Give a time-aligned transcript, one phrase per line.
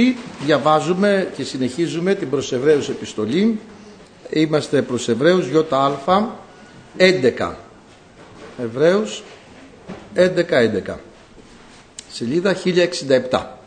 [0.00, 3.58] αγαπητοί, διαβάζουμε και συνεχίζουμε την προς Εβραίους επιστολή.
[4.30, 6.36] Είμαστε προς Εβραίους ΙΑ
[6.96, 7.54] 11.
[8.62, 9.22] Εβραίους
[10.14, 10.98] 11-11.
[12.10, 13.58] Σελίδα 1067.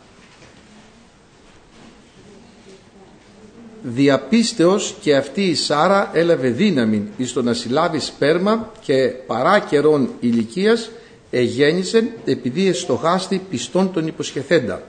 [3.82, 10.10] Διαπίστεως και αυτή η Σάρα έλαβε δύναμη εις το να συλλάβει σπέρμα και παρά καιρών
[10.20, 10.90] ηλικίας
[11.30, 14.82] εγέννησε επειδή εστοχάστη πιστών των υποσχεθέντα.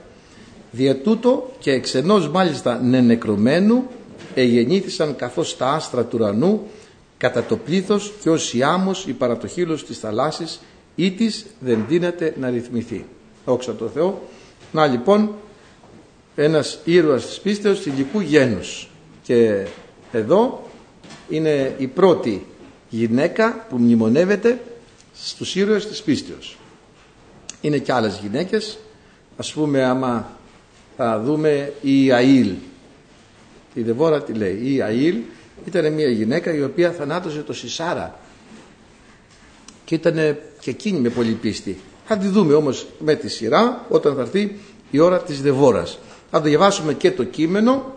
[0.70, 3.84] Δια τούτο και εξενός μάλιστα νενεκρωμένου
[4.34, 6.62] εγεννήθησαν καθώς τα άστρα του ουρανού
[7.18, 10.60] κατά το πλήθος και ως η άμμος η παρατοχήλωση της θαλάσσης
[10.94, 13.04] ή της δεν δύναται να ρυθμιθεί.
[13.44, 14.22] Όξα το Θεό.
[14.72, 15.34] Να λοιπόν
[16.36, 18.90] ένας ήρωας της πίστεως ηλικού γένους
[19.22, 19.66] και
[20.12, 20.62] εδώ
[21.28, 22.46] είναι η πρώτη
[22.88, 24.60] γυναίκα που μνημονεύεται
[25.14, 26.56] στους ήρωες της πίστεως.
[27.60, 28.78] Είναι και άλλες γυναίκες,
[29.36, 30.35] ας πούμε άμα
[30.96, 32.52] θα δούμε η Αήλ.
[33.74, 35.16] Η Δεβόρα τι λέει, η Αήλ
[35.64, 38.18] ήταν μια γυναίκα η οποία θανάτωσε το Σισάρα
[39.84, 40.14] και ήταν
[40.60, 41.78] και εκείνη με πολύ πίστη.
[42.04, 44.58] Θα τη δούμε όμως με τη σειρά όταν θα έρθει
[44.90, 45.98] η ώρα της Δεβόρας.
[46.30, 47.94] Θα το διαβάσουμε και το κείμενο.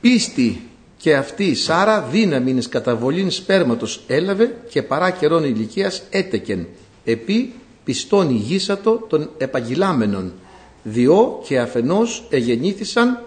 [0.00, 0.62] Πίστη
[0.96, 6.66] και αυτή η Σάρα δύναμη εις καταβολήν σπέρματος έλαβε και παρά καιρών ηλικίας έτεκεν.
[7.04, 7.52] Επί
[7.84, 10.32] πιστών ηγήσατο των επαγγελάμενων.
[10.82, 13.22] Διό και αφενός εγεννήθησαν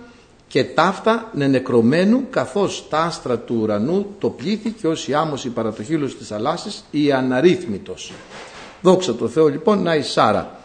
[0.48, 5.50] και ταύτα νεκρωμένου καθώς τα άστρα του ουρανού το πλήθη και ως η άμμος η
[5.50, 8.14] παρατοχήλωση της θαλάσσης η αναρρύθμιτος.
[8.82, 10.60] Δόξα τω Θεώ λοιπόν να η Σάρα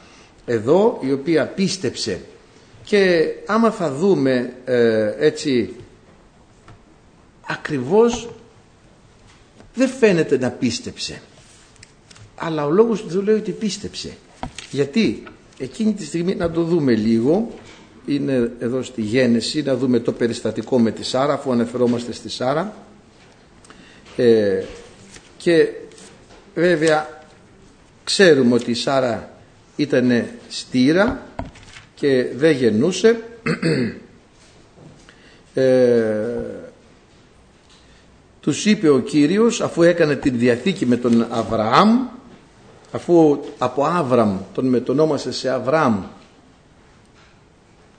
[0.47, 2.21] εδώ η οποία πίστεψε.
[2.85, 5.75] Και άμα θα δούμε ε, έτσι
[7.47, 8.29] ακριβώς
[9.75, 11.21] δεν φαίνεται να πίστεψε.
[12.37, 14.17] Αλλά ο λόγος του Θεού λέει ότι πίστεψε.
[14.71, 15.23] Γιατί;
[15.59, 17.49] Εκείνη τη στιγμή να το δούμε λίγο.
[18.07, 22.75] Είναι εδώ στη Γένεση να δούμε το περιστατικό με τη Σάρα αφού αναφερόμαστε στη Σάρα.
[24.17, 24.63] Ε,
[25.37, 25.69] και
[26.55, 27.25] βέβαια
[28.05, 29.31] ξέρουμε ότι η Σάρα
[29.77, 31.27] ήταν στήρα
[31.95, 33.21] και δεν γεννούσε.
[35.55, 36.17] Ε,
[38.41, 42.07] τους είπε ο Κύριος αφού έκανε την διαθήκη με τον Αβραάμ
[42.93, 46.05] αφού από Άβραμ τον μετονόμασε σε Αβραάμ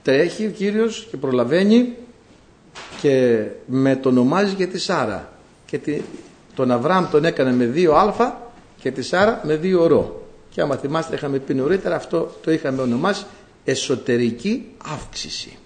[0.01, 1.95] τρέχει ο Κύριος και προλαβαίνει
[3.01, 5.31] και με το ονομάζει και τη Σάρα.
[5.65, 6.01] Και
[6.55, 8.41] τον Αβραάμ τον έκανε με δύο αλφα
[8.81, 10.27] και τη Σάρα με δύο ρο.
[10.49, 13.25] Και άμα θυμάστε είχαμε πει νωρίτερα αυτό το είχαμε ονομάσει
[13.63, 15.57] εσωτερική αύξηση.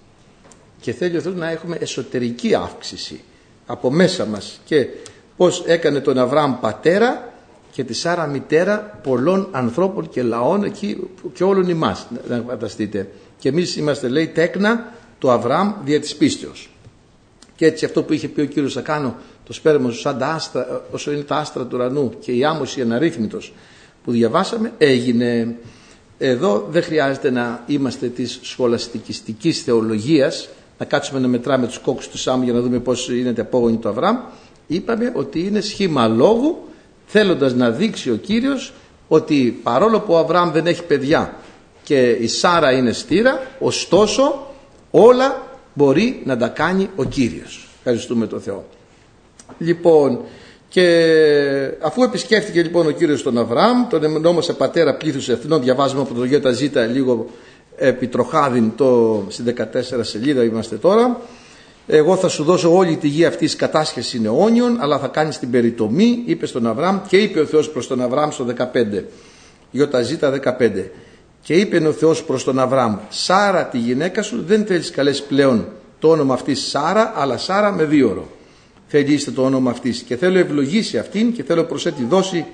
[0.81, 3.21] Και θέλει ο Θεός να έχουμε εσωτερική αύξηση
[3.65, 4.59] από μέσα μας.
[4.65, 4.87] Και
[5.37, 7.30] πως έκανε τον Αβραάμ πατέρα
[7.71, 13.09] και τη Σάρα μητέρα πολλών ανθρώπων και λαών εκεί και όλων εμάς να φανταστείτε.
[13.39, 16.69] Και εμείς είμαστε λέει τέκνα του Αβραάμ δια της πίστεως.
[17.55, 19.15] Και έτσι αυτό που είχε πει ο Κύριος θα κάνω
[19.45, 22.81] το σπέρμα σου σαν τα άστρα, όσο είναι τα άστρα του ουρανού και η άμμωση
[22.81, 23.53] αναρρύθμιτος
[24.03, 25.55] που διαβάσαμε έγινε.
[26.17, 32.17] Εδώ δεν χρειάζεται να είμαστε της σχολαστικιστικής θεολογίας να κάτσουμε να μετράμε τους κόκκους του
[32.17, 34.17] Σάμου για να δούμε πώς είναι τα απόγονοι του Αβραάμ.
[34.67, 36.67] Είπαμε ότι είναι σχήμα λόγου
[37.11, 38.73] θέλοντας να δείξει ο Κύριος
[39.07, 41.35] ότι παρόλο που ο Αβραάμ δεν έχει παιδιά
[41.83, 44.47] και η Σάρα είναι στήρα ωστόσο
[44.91, 47.67] όλα μπορεί να τα κάνει ο Κύριος.
[47.77, 48.65] Ευχαριστούμε τον Θεό.
[49.57, 50.19] Λοιπόν
[50.69, 50.87] και
[51.81, 56.23] αφού επισκέφθηκε λοιπόν ο Κύριος τον Αβραάμ τον ενόμασε πατέρα πλήθους εθνών διαβάζουμε από το
[56.23, 57.29] Γιώτα Ζήτα λίγο
[57.75, 59.63] επιτροχάδιν το στην 14
[60.01, 61.21] σελίδα είμαστε τώρα
[61.87, 66.23] εγώ θα σου δώσω όλη τη γη αυτής κατάσχεση αιώνιων αλλά θα κάνεις την περιτομή
[66.25, 69.03] είπε στον Αβραάμ και είπε ο Θεός προς τον Αβραάμ στο 15
[69.71, 70.83] Γιώτα Ζήτα 15
[71.41, 75.67] και είπε ο Θεός προς τον Αβραάμ Σάρα τη γυναίκα σου δεν θέλεις καλές πλέον
[75.99, 78.27] το όνομα αυτής Σάρα αλλά Σάρα με δύο όρο
[78.91, 80.01] θέλει είστε το όνομα αυτής.
[80.01, 82.45] Και θέλω ευλογήσει αυτήν και θέλω προσέ τη δώσει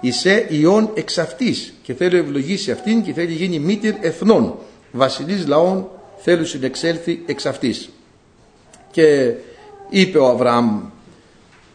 [0.00, 1.74] Ισέ ιών εξ αυτής.
[1.82, 4.54] Και θέλω ευλογήσει αυτήν και θέλει γίνει μήτυρ εθνών.
[4.92, 7.90] Βασιλής λαών θέλω συνεξέλθει εξ αυτής
[8.98, 9.34] και
[9.88, 10.80] είπε ο Αβραάμ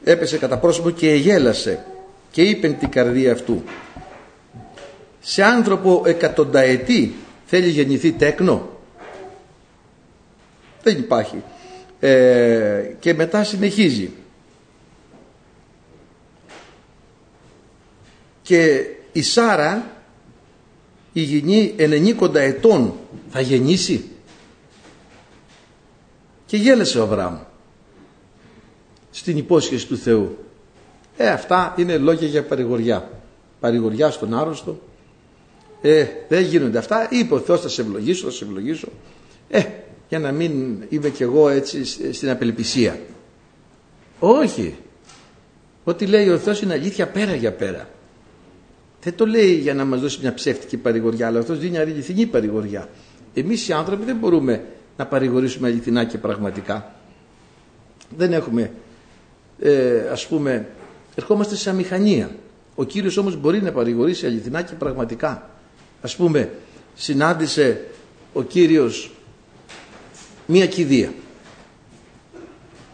[0.03, 1.85] έπεσε κατά πρόσωπο και εγέλασε
[2.31, 3.63] και είπε την καρδία αυτού
[5.19, 7.13] σε άνθρωπο εκατονταετή
[7.45, 8.69] θέλει γεννηθεί τέκνο
[10.83, 11.43] δεν υπάρχει.
[11.99, 14.09] Ε, και μετά συνεχίζει.
[18.41, 19.91] Και η Σάρα
[21.13, 22.93] η γυνή 90 ετών
[23.29, 24.07] θα γεννήσει
[26.53, 27.37] και γέλασε ο Αβραάμ
[29.11, 30.37] στην υπόσχεση του Θεού
[31.17, 33.09] ε αυτά είναι λόγια για παρηγοριά
[33.59, 34.79] παρηγοριά στον άρρωστο
[35.81, 38.87] ε δεν γίνονται αυτά είπε ο Θεός θα σε ευλογήσω θα σε ευλογήσω
[39.49, 39.63] Ε,
[40.09, 42.99] για να μην είμαι κι εγώ έτσι στην απελπισία.
[44.19, 44.75] Όχι.
[45.83, 47.89] Ό,τι λέει ο Θεός είναι αλήθεια πέρα για πέρα.
[49.01, 52.89] Δεν το λέει για να μας δώσει μια ψεύτικη παρηγοριά, αλλά αυτός δίνει αληθινή παρηγοριά.
[53.33, 54.63] Εμείς οι άνθρωποι δεν μπορούμε
[54.97, 56.95] να παρηγορήσουμε αληθινά και πραγματικά.
[58.17, 58.71] Δεν έχουμε,
[59.59, 60.67] ε, ας πούμε,
[61.15, 62.29] ερχόμαστε σε αμηχανία.
[62.75, 65.49] Ο Κύριος όμως μπορεί να παρηγορήσει αληθινά και πραγματικά.
[66.01, 66.49] Ας πούμε,
[66.95, 67.85] συνάντησε
[68.33, 69.11] ο Κύριος
[70.45, 71.13] μία κηδεία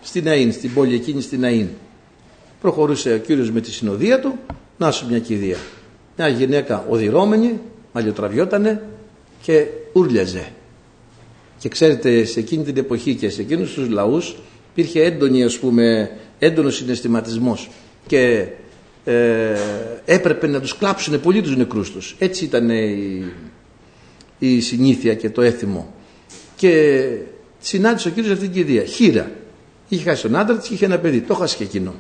[0.02, 1.68] στην Αΐν, στην πόλη εκείνη στην Αΐν.
[2.62, 4.40] Προχωρούσε ο Κύριος με τη συνοδεία του,
[4.78, 5.57] να σου μια κηδεία.
[6.18, 7.60] Μια γυναίκα οδυρώμενη,
[7.94, 8.84] μαλλιοτραβιότανε
[9.42, 10.52] και ούρλιαζε.
[11.60, 14.36] Και ξέρετε σε εκείνη την εποχή και σε εκείνους τους λαούς
[14.72, 17.70] υπήρχε έντονη ας πούμε έντονος συναισθηματισμός
[18.08, 18.48] και
[19.06, 19.56] ε,
[20.06, 22.16] έπρεπε να τους κλάψουν πολύ τους νεκρούς τους.
[22.20, 23.24] Έτσι ήταν η,
[24.40, 25.94] η συνήθεια και το έθιμο.
[26.56, 27.04] Και
[27.60, 28.84] συνάντησε ο Κύριος αυτή την κηδεία.
[28.84, 29.32] Χείρα.
[29.90, 31.22] Είχε χάσει τον άντρα της και είχε ένα παιδί.
[31.22, 31.94] Το χάσει και εκείνο.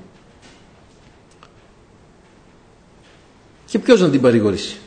[3.65, 4.77] Και ποιος να την παρηγορήσει;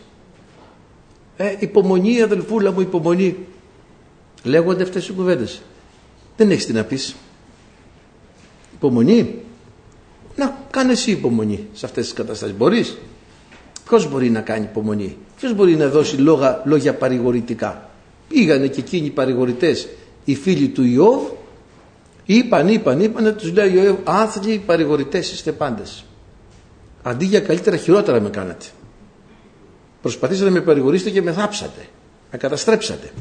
[1.37, 3.37] Ε, υπομονή αδελφούλα μου, υπομονή.
[4.43, 5.63] Λέγονται αυτές οι κουβέντες.
[6.37, 7.15] Δεν έχεις τι να πεις.
[8.75, 9.35] Υπομονή.
[10.37, 12.57] Να κάνει εσύ υπομονή σε αυτές τις καταστάσεις.
[12.57, 12.99] Μπορείς.
[13.89, 17.91] Ποιος μπορεί να κάνει υπομονή; Ποιος μπορεί να δώσει λόγα, λόγια παρηγορητικά;
[18.29, 19.89] Πήγανε και εκείνοι οι παρηγορητές
[20.25, 21.23] οι φίλοι του Ιώβ
[22.25, 26.05] είπαν, είπαν, είπαν, τους λέει ο Ιώβ άθλοι παρηγορητές είστε πάντες.
[27.03, 28.65] Αντί για καλύτερα χειρότερα με κάνατε.
[30.03, 31.87] Προσπαθήσατε να με παρηγορήσετε και με θάψατε.
[32.31, 33.13] Με καταστρέψατε.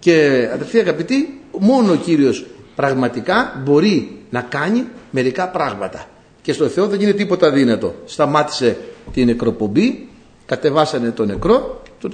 [0.00, 6.06] Και αδερφοί αγαπητοί, μόνο ο Κύριος πραγματικά μπορεί να κάνει μερικά πράγματα.
[6.42, 7.94] Και στο Θεό δεν είναι τίποτα δύνατο.
[8.04, 8.76] Σταμάτησε
[9.12, 10.08] την νεκροπομπή,
[10.46, 12.12] κατεβάσανε τον νεκρό, τον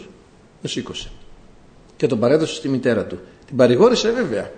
[0.63, 1.09] σήκωσε.
[1.97, 3.19] Και τον παρέδωσε στη μητέρα του.
[3.47, 4.51] Την παρηγόρησε βέβαια.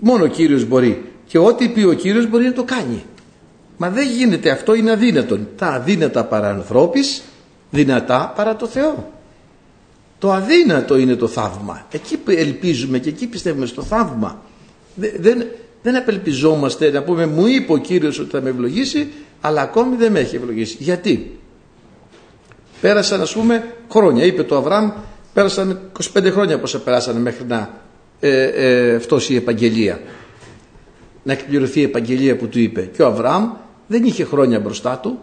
[0.00, 1.12] Μόνο ο Κύριος μπορεί.
[1.26, 3.04] Και ό,τι πει ο Κύριος μπορεί να το κάνει.
[3.76, 5.48] Μα δεν γίνεται αυτό είναι αδύνατον.
[5.56, 7.22] Τα αδύνατα παρά ανθρώπης,
[7.70, 9.12] δυνατά παρά το Θεό.
[10.18, 11.86] Το αδύνατο είναι το θαύμα.
[11.90, 14.42] Εκεί ελπίζουμε και εκεί πιστεύουμε στο θαύμα.
[14.94, 15.46] Δεν,
[15.82, 19.08] δεν απελπιζόμαστε να πούμε μου είπε ο Κύριος ότι θα με ευλογήσει
[19.40, 20.76] αλλά ακόμη δεν με έχει ευλογήσει.
[20.80, 21.38] Γιατί;
[22.80, 24.24] Πέρασαν ας πούμε χρόνια.
[24.24, 24.90] Είπε το Αβραάμ
[25.32, 27.70] πέρασαν 25 χρόνια πόσα περάσανε μέχρι να
[28.20, 30.00] ε, ε, φτώσει η επαγγελία.
[31.22, 32.90] Να εκπληρωθεί η επαγγελία που του είπε.
[32.96, 33.50] Και ο Αβραάμ
[33.86, 35.20] δεν είχε χρόνια μπροστά του.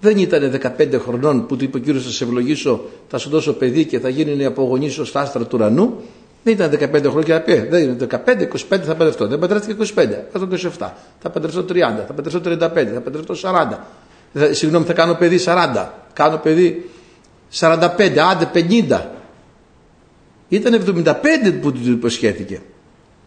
[0.00, 3.52] Δεν ήταν 15 χρονών που του είπε ο Κύριος θα σε ευλογήσω, θα σου δώσω
[3.52, 5.94] παιδί και θα γίνει η απογονή σου στα άστρα του ουρανού.
[6.42, 9.26] Δεν ήταν 15 χρόνια και να πει, δεν είναι 15, 25 θα παντρευτώ.
[9.26, 10.48] Δεν παντρεύτηκε 25, θα
[10.78, 11.74] 27, θα παντρευτώ 30,
[12.06, 12.58] θα παντρευτώ 35,
[12.94, 13.76] θα παντρευτώ 40.
[14.32, 16.90] Θα, συγγνώμη, θα κάνω παιδί 40, κάνω παιδί
[17.58, 17.88] 45,
[18.30, 18.50] άντε
[18.88, 19.00] 50.
[20.48, 21.12] Ήταν 75
[21.60, 22.60] που του υποσχέθηκε.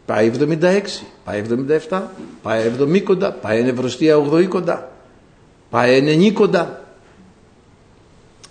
[0.05, 0.81] Πάει 76,
[1.23, 1.41] πάει
[1.89, 2.01] 77,
[2.41, 4.77] πάει 70, πάει ευρωστία 80,
[5.69, 6.19] πάει
[6.51, 6.65] 90.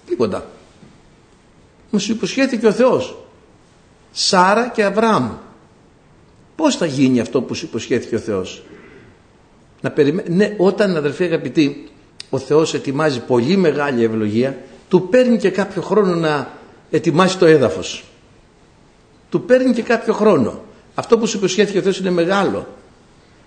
[0.06, 0.46] Τίποτα.
[1.90, 3.18] Μα σου υποσχέθηκε ο Θεός.
[4.12, 5.30] Σάρα και Αβραάμ.
[6.56, 8.62] Πώς θα γίνει αυτό που σου υποσχέθηκε ο Θεός;
[9.80, 10.24] Να περιμέ...
[10.28, 11.88] Ναι, όταν αδελφοί αγαπητοί
[12.30, 16.52] ο Θεός ετοιμάζει πολύ μεγάλη ευλογία του παίρνει και κάποιο χρόνο να
[16.90, 18.04] ετοιμάσει το έδαφος.
[19.30, 20.62] Του παίρνει και κάποιο χρόνο.
[20.94, 22.66] Αυτό που σου υποσχέθηκε ο Θεός είναι μεγάλο.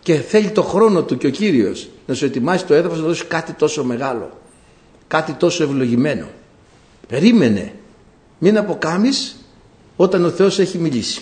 [0.01, 3.25] Και θέλει το χρόνο του και ο Κύριος να σου ετοιμάσει το έδαφος να δώσει
[3.25, 4.29] κάτι τόσο μεγάλο.
[5.07, 6.27] Κάτι τόσο ευλογημένο.
[7.07, 7.73] Περίμενε.
[8.39, 9.35] Μην αποκάμεις
[9.95, 11.21] όταν ο Θεός έχει μιλήσει.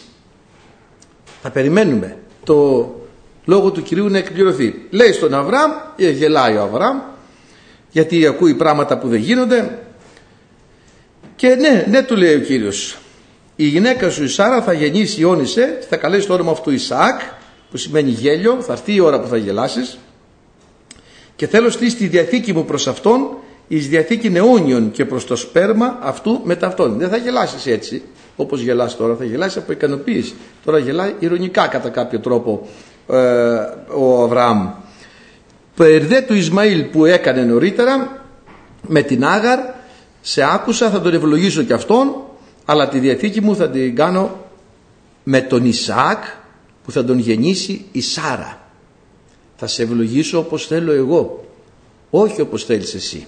[1.41, 2.89] Θα περιμένουμε το
[3.45, 4.87] λόγο του Κυρίου να εκπληρωθεί.
[4.89, 6.99] Λέει στον Αβραάμ, γελάει ο Αβραάμ,
[7.91, 9.79] γιατί ακούει πράγματα που δεν γίνονται.
[11.35, 12.97] Και ναι, ναι του λέει ο Κύριος,
[13.55, 17.21] η γυναίκα σου η Σάρα θα γεννήσει Ιόνισε, θα καλέσει το όνομα αυτού Ισαάκ,
[17.71, 19.97] που σημαίνει γέλιο, θα έρθει η ώρα που θα γελάσεις
[21.35, 23.29] και θέλω στήσει τη διαθήκη μου προς αυτόν
[23.67, 26.97] εις διαθήκη αιώνιων και προς το σπέρμα αυτού μετά αυτόν.
[26.97, 28.03] Δεν θα γελάσεις έτσι
[28.35, 30.33] όπως γελάς τώρα, θα γελάσεις από ικανοποίηση.
[30.65, 32.67] Τώρα γελάει ηρωνικά κατά κάποιο τρόπο
[33.09, 33.15] ε,
[33.97, 34.69] ο Αβραάμ.
[35.75, 38.23] Το ερδέ του Ισμαήλ που έκανε νωρίτερα
[38.87, 39.59] με την Άγαρ
[40.21, 42.15] σε άκουσα θα τον ευλογήσω και αυτόν
[42.65, 44.37] αλλά τη διαθήκη μου θα την κάνω
[45.23, 46.23] με τον Ισαάκ
[46.89, 48.59] που θα τον γεννήσει η Σάρα.
[49.55, 51.45] Θα σε ευλογήσω όπως θέλω εγώ,
[52.09, 53.27] όχι όπως θέλεις εσύ.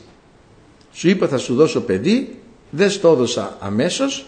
[0.92, 2.40] Σου είπα θα σου δώσω παιδί,
[2.70, 4.26] δεν στο έδωσα αμέσως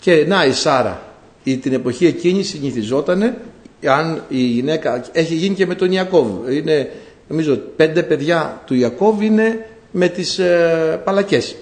[0.00, 1.02] και να η Σάρα
[1.42, 3.40] η, την εποχή εκείνη συνηθιζότανε
[3.84, 6.90] αν η γυναίκα έχει γίνει και με τον Ιακώβ είναι
[7.28, 11.56] νομίζω πέντε παιδιά του Ιακώβ είναι με τις ε, παλακές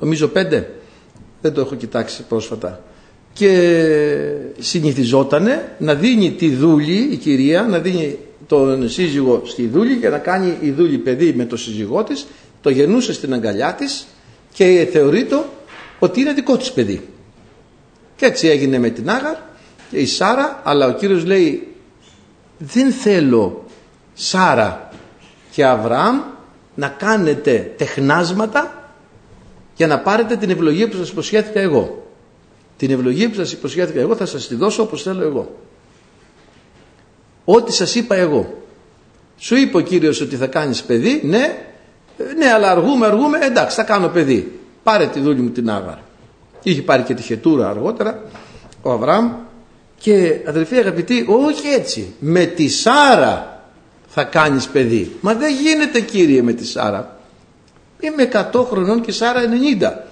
[0.00, 0.74] νομίζω πέντε
[1.40, 2.82] δεν το έχω κοιτάξει πρόσφατα
[3.38, 3.72] και
[4.58, 10.18] συνηθιζότανε να δίνει τη δούλη η κυρία να δίνει τον σύζυγο στη δούλη και να
[10.18, 12.26] κάνει η δούλη παιδί με τον σύζυγό της
[12.60, 14.06] το γεννούσε στην αγκαλιά της
[14.52, 15.42] και θεωρείται
[15.98, 17.08] ότι είναι δικό της παιδί
[18.16, 19.36] και έτσι έγινε με την Άγαρ
[19.90, 21.68] η Σάρα αλλά ο Κύριος λέει
[22.58, 23.64] δεν θέλω
[24.14, 24.88] Σάρα
[25.50, 26.20] και Αβραάμ
[26.74, 28.92] να κάνετε τεχνάσματα
[29.76, 32.07] για να πάρετε την ευλογία που σας υποσχέθηκα εγώ.
[32.78, 35.56] Την ευλογία που σας υποσχέθηκα εγώ θα σας τη δώσω όπως θέλω εγώ.
[37.44, 38.62] Ό,τι σας είπα εγώ.
[39.36, 41.58] Σου είπε ο Κύριος ότι θα κάνεις παιδί, ναι,
[42.36, 44.60] ναι αλλά αργούμε, αργούμε, εντάξει θα κάνω παιδί.
[44.82, 45.96] Πάρε τη δούλη μου την Άγαρ.
[46.62, 48.22] Είχε πάρει και τη Χετούρα αργότερα,
[48.82, 49.32] ο Αβραάμ
[49.98, 53.62] και αδελφοί αγαπητοί, όχι έτσι, με τη Σάρα
[54.08, 55.16] θα κάνεις παιδί.
[55.20, 57.18] Μα δεν γίνεται κύριε με τη Σάρα.
[58.00, 59.40] Είμαι 100 χρονών και η Σάρα
[59.80, 60.07] 90.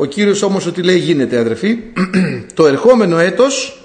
[0.00, 1.78] Ο Κύριος όμως ότι λέει γίνεται αδερφοί,
[2.54, 3.82] το ερχόμενο έτος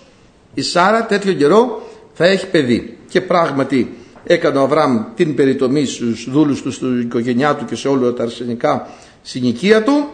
[0.54, 2.98] η Σάρα τέτοιο καιρό θα έχει παιδί.
[3.10, 3.94] Και πράγματι
[4.24, 8.24] έκανε ο Αβραάμ την περιτομή στους δούλους του, στην οικογένειά του και σε όλα τα
[8.24, 8.90] αρσενικά
[9.22, 10.08] συνοικία του.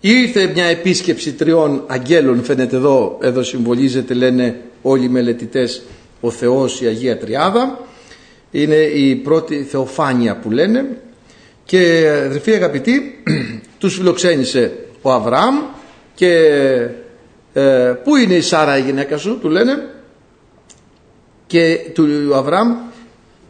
[0.00, 5.82] Ήρθε μια επίσκεψη τριών αγγέλων, φαίνεται εδώ, εδώ συμβολίζεται λένε όλοι οι μελετητές
[6.20, 7.80] ο Θεός η Αγία Τριάδα.
[8.50, 11.00] Είναι η πρώτη θεοφάνεια που λένε
[11.64, 13.22] και αδερφοί αγαπητοί
[13.78, 15.56] τους φιλοξένησε ο Αβραάμ
[16.14, 16.32] και
[17.52, 19.88] ε, πού είναι η Σάρα η γυναίκα σου του λένε.
[21.46, 22.76] Και του Αβραάμ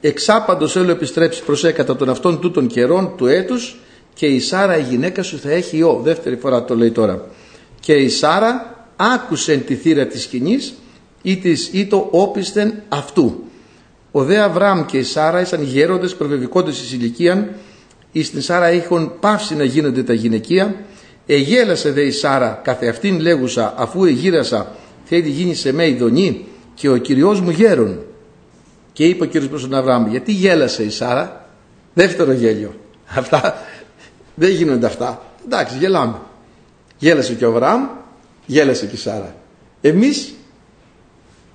[0.00, 3.76] εξάπαντος έλω επιστρέψεις προσέκατα των αυτών τούτων καιρών του έτους
[4.14, 6.00] και η Σάρα η γυναίκα σου θα έχει ιό.
[6.04, 7.26] Δεύτερη φορά το λέει τώρα.
[7.80, 10.75] Και η Σάρα άκουσε τη θύρα της σκηνής
[11.23, 13.42] ή, της, ή το όπισθεν αυτού.
[14.11, 17.49] Ο δε Αβραάμ και η Σάρα ήσαν γέροντες προβεβικόντες εις ηλικίαν
[18.12, 20.74] εις την Σάρα είχαν πάυσει να γίνονται τα γυναικεία.
[21.26, 24.72] Εγέλασε δε η Σάρα καθε αυτήν λέγουσα αφού εγύρασα
[25.04, 27.98] θέλει γίνει σε με ειδονή και ο Κυριός μου γέρον
[28.92, 31.48] και είπε ο Κύριος προς τον Αβραάμ γιατί γέλασε η Σάρα
[31.94, 32.74] δεύτερο γέλιο
[33.06, 33.54] αυτά
[34.34, 35.22] δεν γίνονται αυτά.
[35.44, 36.20] Εντάξει γελάμε.
[36.98, 37.86] Γέλασε και ο Αβραάμ
[38.46, 39.34] γέλασε και η Σάρα.
[39.80, 40.34] Εμείς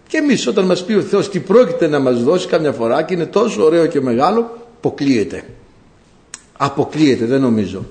[0.08, 3.14] και εμείς όταν μας πει ο Θεός τι πρόκειται να μας δώσει καμιά φορά και
[3.14, 5.44] είναι τόσο ωραίο και μεγάλο αποκλείεται
[6.66, 7.86] αποκλείεται δεν νομίζω.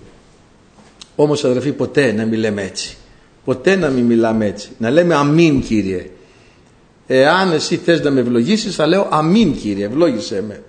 [1.16, 2.96] Όμως αδερφοί ποτέ να μην λέμε έτσι.
[3.44, 4.70] Ποτέ να μην μιλάμε έτσι.
[4.78, 6.10] Να λέμε αμήν Κύριε
[7.06, 10.62] εάν εσύ θες να με ευλογήσεις θα λέω αμήν Κύριε ευλόγησέ με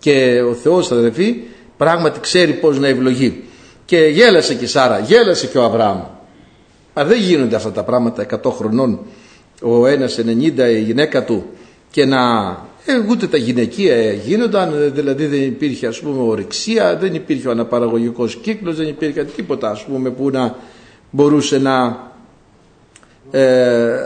[0.00, 1.36] και ο Θεός αδερφοί
[1.76, 3.44] πράγματι ξέρει πως να ευλογεί.
[3.84, 6.00] Και γέλασε και η Σάρα γέλασε και ο Αβραάμ.
[6.94, 9.00] Μα δεν γίνονται αυτά τα πράγματα 100 χρονών.
[9.62, 11.44] Ο ένας 90 η γυναίκα του.
[11.90, 12.18] Και να
[12.90, 18.36] ε, ούτε τα γυναικεία γίνονταν δηλαδή δεν υπήρχε ας πούμε ορεξία δεν υπήρχε ο αναπαραγωγικός
[18.36, 20.56] κύκλος δεν υπήρχε τίποτα ας πούμε που να
[21.10, 22.08] μπορούσε να
[23.30, 23.96] ε,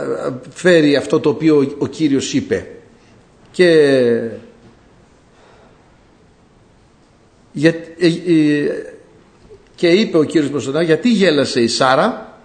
[0.50, 2.66] φέρει αυτό το οποίο ο Κύριος είπε.
[3.50, 3.70] Και
[7.52, 8.70] για, ε, ε,
[9.74, 12.38] και είπε ο Κύριος Προσωνά γιατί γέλασε η Σάρα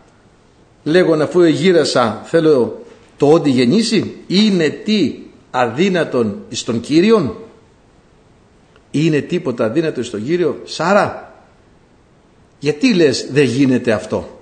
[0.83, 2.83] λέγον αφού εγύρασα θέλω
[3.17, 5.15] το ότι γεννήσει είναι τι
[5.51, 7.35] αδύνατον εις τον Κύριον;
[8.91, 11.33] Είναι τίποτα αδύνατο στον Κύριο Σάρα;
[12.59, 14.39] Γιατί λες δεν γίνεται αυτό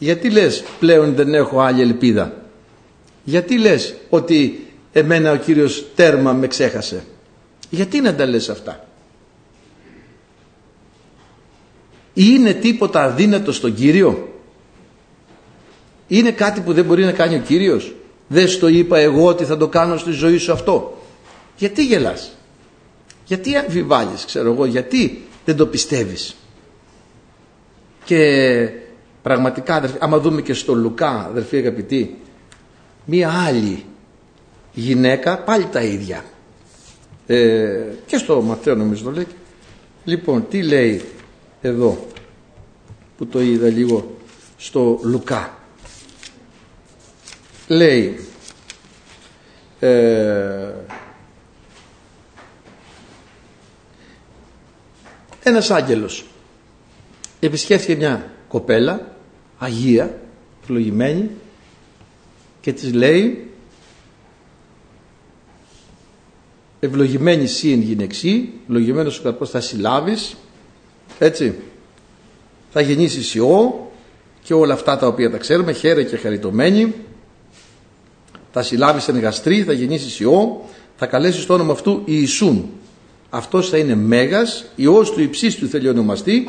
[0.00, 2.34] γιατί λες πλέον δεν έχω άλλη ελπίδα
[3.24, 7.04] γιατί λες ότι εμένα ο Κύριος τέρμα με ξέχασε
[7.70, 8.84] γιατί να τα λες αυτά;
[12.14, 14.32] Είναι τίποτα αδύνατο στον Κύριο;
[16.08, 17.94] Είναι κάτι που δεν μπορεί να κάνει ο Κύριος;
[18.32, 20.98] Δεν στο είπα εγώ ότι θα το κάνω στη ζωή σου αυτό.
[21.56, 22.36] Γιατί γελάς;
[23.24, 24.64] Γιατί αμφιβάλλεις ξέρω εγώ.
[24.64, 26.36] Γιατί δεν το πιστεύεις;
[28.04, 28.70] Και
[29.22, 32.16] πραγματικά αδερφοί, άμα δούμε και στο Λουκά αδερφοί αγαπητοί
[33.04, 33.84] μία άλλη
[34.72, 36.24] γυναίκα πάλι τα ίδια.
[37.26, 39.26] Ε, και στο Μαθαίο νομίζω το λέει.
[40.04, 41.02] Λοιπόν τι λέει
[41.60, 42.06] εδώ
[43.18, 44.16] που το είδα λίγο
[44.56, 45.59] στο Λουκά
[47.70, 48.18] λέει
[49.80, 50.72] ε,
[55.42, 56.24] ένας άγγελος
[57.40, 59.14] επισκέφθηκε μια κοπέλα
[59.58, 60.20] Αγία,
[60.62, 61.30] φλογημένη
[62.60, 63.50] και της λέει
[66.80, 70.36] ευλογημένη εσύ εν γυναιξή ευλογημένος ο καρπός θα συλλάβεις
[71.18, 71.54] έτσι
[72.70, 73.90] θα γεννήσεις ιό
[74.42, 76.94] και όλα αυτά τα οποία τα ξέρουμε χαίρε και χαριτωμένη
[78.52, 80.64] θα συλλάβεις εν γαστρή, θα γεννήσεις ιό,
[80.96, 82.70] θα καλέσεις το όνομα αυτού Ιησούν.
[83.30, 86.48] Αυτός θα είναι μέγας, ιός του υψίστου θέλει ονομαστεί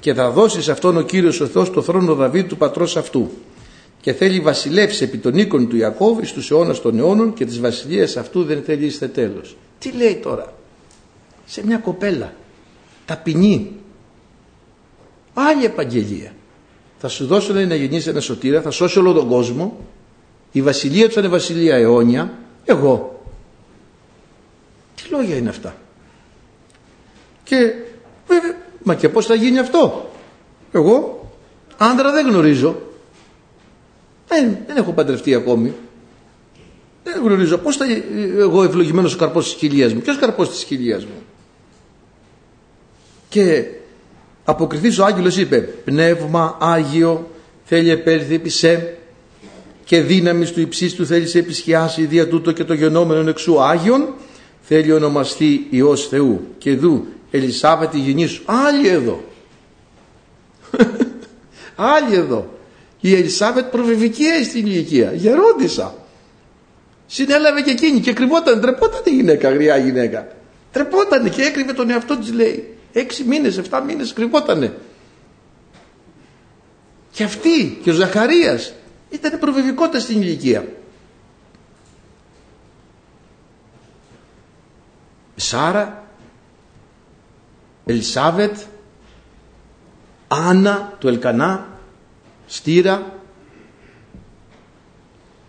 [0.00, 3.30] και θα δώσεις σε αυτόν ο Κύριος ο Θεός το θρόνο Δαβίδ του πατρός αυτού.
[4.00, 8.16] και θέλει βασιλεύσει επί των οίκων του Ιακώβ στους αιώνας των αιώνων και της βασιλείας
[8.16, 9.56] αυτού δεν θέλει είστε τέλος.
[9.78, 10.54] Τι λέει τώρα;
[11.46, 12.32] Σε μια κοπέλα
[13.04, 13.72] ταπεινή
[15.34, 16.32] άλλη επαγγελία
[16.98, 19.76] θα σου δώσω να γεννήσεις ένα σωτήρα θα σώσει όλο τον κόσμο
[20.58, 22.32] η βασιλεία του θα είναι βασιλεία αιώνια.
[22.64, 23.22] Εγώ.
[24.94, 25.76] Τι λόγια είναι αυτά.
[27.44, 27.72] Και
[28.28, 30.10] βέβαια μα και πως θα γίνει αυτό.
[30.72, 31.30] Εγώ
[31.76, 32.82] άντρα δεν γνωρίζω.
[34.28, 35.74] Δεν, δεν έχω παντρευτεί ακόμη.
[37.04, 37.84] Δεν γνωρίζω πώς θα
[38.38, 40.00] εγώ ευλογημένος ο καρπός της χιλίας μου.
[40.00, 41.22] Ποιος καρπός της χιλίας μου.
[43.28, 43.64] Και
[44.44, 47.30] αποκριθείς ο άγγελος είπε πνεύμα Άγιο
[47.64, 48.98] θέλει επέλθει επί σε
[49.88, 54.14] και δύναμης του υψίστου θέλει σε επισχιάσει δια τούτο και το γενόμενο εξού Άγιον
[54.60, 56.54] θέλει ονομαστεί Υιός Θεού.
[56.58, 58.42] Και δου Ελισάβετ η γενή σου.
[58.44, 59.24] Άλλη εδώ.
[61.96, 62.58] Άλλη εδώ.
[63.00, 65.12] Η Ελισάβετ προβεβική στην ηλικία.
[65.12, 65.94] Γερόντισα.
[67.06, 70.28] Συνέλαβε και εκείνη και κρυβόταν τρεπόταν η γυναίκα γριά γυναίκα.
[70.72, 72.74] Τρεπόταν και έκρυβε τον εαυτό της λέει.
[72.92, 74.72] Έξι μήνες, εφτά μήνες κρυβότανε.
[77.12, 78.72] Και αυτή και ο Ζαχαρίας
[79.10, 80.68] ήταν προβεβικότητα στην ηλικία.
[85.36, 86.06] Σάρα,
[87.84, 88.56] Ελισάβετ,
[90.28, 91.78] Άννα του Ελκανά,
[92.46, 93.12] Στήρα,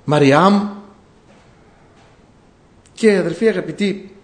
[0.06, 0.70] Μαριάμ
[2.94, 4.16] και αδερφοί αγαπητοί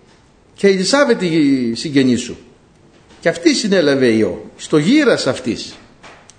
[0.54, 2.38] και Ελισάβετ η συγγενή σου.
[3.22, 5.76] Και αυτή συνέλαβε ιό στο γύρας αυτής.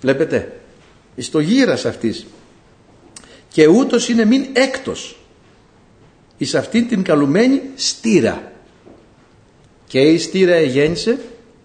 [0.01, 0.59] Βλέπετε
[1.17, 2.25] στο γύρας αυτής
[3.49, 5.17] και ούτως είναι μην έκτος
[6.37, 8.51] εις αυτήν την καλουμένη στήρα.
[9.87, 11.19] Και η στήρα γέννησε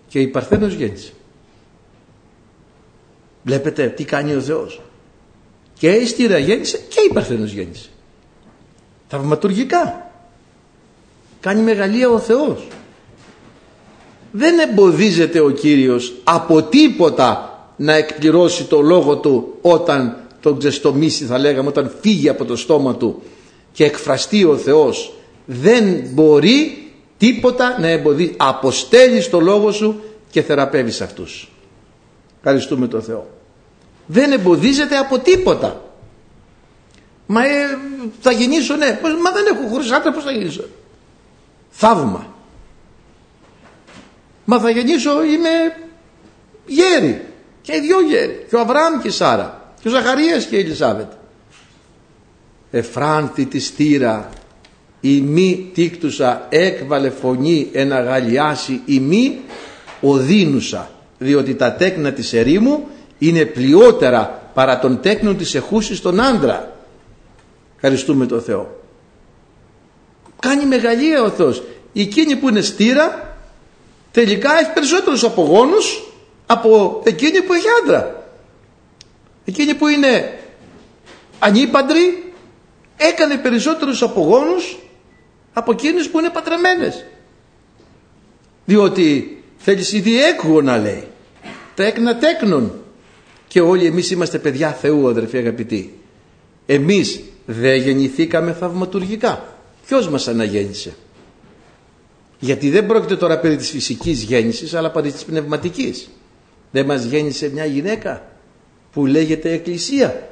[0.08, 1.12] και η Παρθένος γέννησε.
[3.42, 4.80] Βλέπετε τι κάνει ο Θεός.
[5.78, 7.88] Και η στήρα γέννησε και η Παρθένος γέννησε.
[9.08, 10.10] Θαυματουργικά.
[11.40, 12.66] Κάνει μεγαλεία ο Θεός.
[14.30, 21.38] Δεν εμποδίζεται ο Κύριος από τίποτα να εκπληρώσει το λόγο του όταν τον ξεστομίσει θα
[21.38, 23.22] λέγαμε όταν φύγει από το στόμα του
[23.72, 25.12] και εκφραστεί ο Θεός
[25.46, 31.52] δεν μπορεί τίποτα να εμποδίσει αποστέλεις το λόγο σου και θεραπεύεις αυτούς
[32.36, 33.26] ευχαριστούμε τον Θεό
[34.06, 35.82] δεν εμποδίζεται από τίποτα
[37.26, 37.78] μα ε,
[38.20, 40.64] θα γεννήσω ναι μα δεν έχω χωρίς άντρα πως θα γεννήσω;
[41.70, 42.32] Θαύμα
[44.44, 45.48] Μα θα γεννήσω είμαι
[46.66, 47.26] γέρι.
[47.62, 48.46] Και οι δυο γέροι.
[48.48, 49.61] Και ο Αβραάμ και η Σάρα.
[49.82, 51.10] Και ο Ζαχαρίας και η Ελισάβετ.
[52.70, 54.28] Εφράνθη τη στήρα
[55.00, 59.40] η μη τίκτουσα έκβαλε φωνή ένα γαλιάσει η μη
[60.00, 66.76] οδύνουσα διότι τα τέκνα της ερήμου είναι πλειότερα παρά των τέκνων της εχούσης στον άντρα
[67.74, 68.80] ευχαριστούμε τον Θεό
[70.40, 73.36] κάνει μεγαλεία ο Θεός εκείνη που είναι στήρα
[74.10, 76.12] τελικά έχει περισσότερους απογόνους
[76.46, 78.21] από εκείνη που έχει άντρα.
[79.44, 80.38] Εκείνη που είναι
[81.38, 82.32] ανήπαντρη
[82.96, 84.78] έκανε περισσότερους απογόνους
[85.52, 87.04] από εκείνους που είναι πατραμένες.
[88.64, 90.02] Διότι θέλεις
[90.62, 91.04] να λέει.
[91.74, 92.72] Τέκνα τέκνον.
[93.48, 95.98] Και όλοι εμείς είμαστε παιδιά Θεού αδερφοί αγαπητοί.
[96.66, 99.56] Εμείς δεν γεννηθήκαμε θαυματουργικά.
[99.86, 100.94] Ποιος μας αναγέννησε;
[102.38, 106.08] Γιατί δεν πρόκειται τώρα περί της φυσικής γέννησης αλλά περί της πνευματικής.
[106.70, 108.31] Δεν μας γέννησε μια γυναίκα
[108.92, 110.28] που λέγεται Εκκλησία.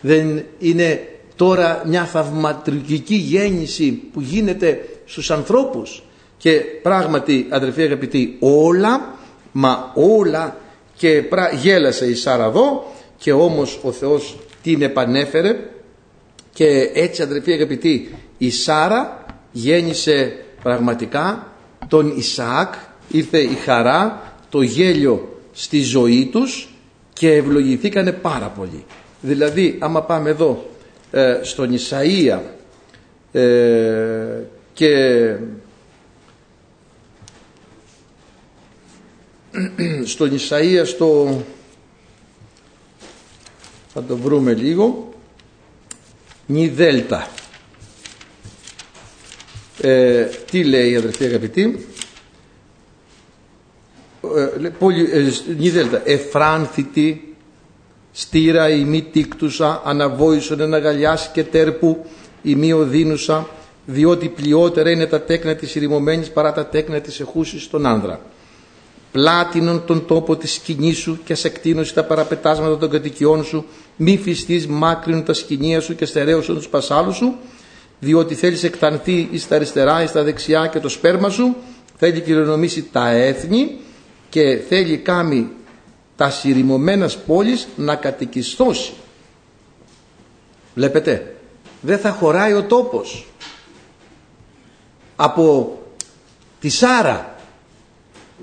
[0.00, 6.02] Δεν είναι τώρα μια θαυματουργική γέννηση που γίνεται στους ανθρώπους.
[6.36, 9.14] Και πράγματι αδερφοί αγαπητοί όλα,
[9.52, 10.56] μα όλα
[10.96, 11.50] και πρα...
[11.50, 15.56] γέλασε η Σάρα εδώ και όμως ο Θεός την επανέφερε
[16.52, 21.52] και έτσι αδερφοί αγαπητοί η Σάρα γέννησε πραγματικά
[21.88, 22.74] τον Ισαάκ
[23.08, 26.73] ήρθε η χαρά, το γέλιο στη ζωή τους
[27.14, 28.84] και ευλογηθήκανε πάρα πολύ.
[29.20, 30.70] Δηλαδή άμα πάμε εδώ
[31.10, 32.38] ε, στον Ισαΐα
[33.32, 35.34] ε, και
[40.12, 41.42] στον Ισαΐα στο
[43.92, 45.14] θα το βρούμε λίγο
[46.46, 47.28] νη δέλτα
[49.80, 51.86] ε, τι λέει αδερφοί αγαπητοί;
[54.64, 57.34] Ε, πολύ, ε, εφράνθητη
[58.12, 62.06] στήρα η μη τίκτουσα αναβόησον εναγαλιάς και τέρπου
[62.42, 63.48] η μη οδύνουσα
[63.86, 68.20] διότι πλειότερα είναι τα τέκνα της ηρημωμένης παρά τα τέκνα της εχούσης στον άνδρα.
[69.12, 73.64] Πλάτινον τον τόπο της σκηνής σου και σε εκτείνωση τα παραπετάσματα των κατοικιών σου
[73.96, 77.34] μη φυστείς μάκρυνουν τα σκηνία σου και στερέωσον τους πασάλους σου
[78.00, 81.56] διότι θέλεις εκτανθεί εις τα αριστερά εις τα δεξιά και το σπέρμα σου
[81.96, 83.76] θέλει κληρονομήσει τα έθνη
[84.34, 85.48] και θέλει κάμει
[86.16, 88.92] τα συρρημωμένας πόλεις να κατοικιστώσει.
[90.74, 91.34] Βλέπετε
[91.80, 93.26] δεν θα χωράει ο τόπος
[95.16, 95.76] από
[96.60, 97.36] τη Σάρα.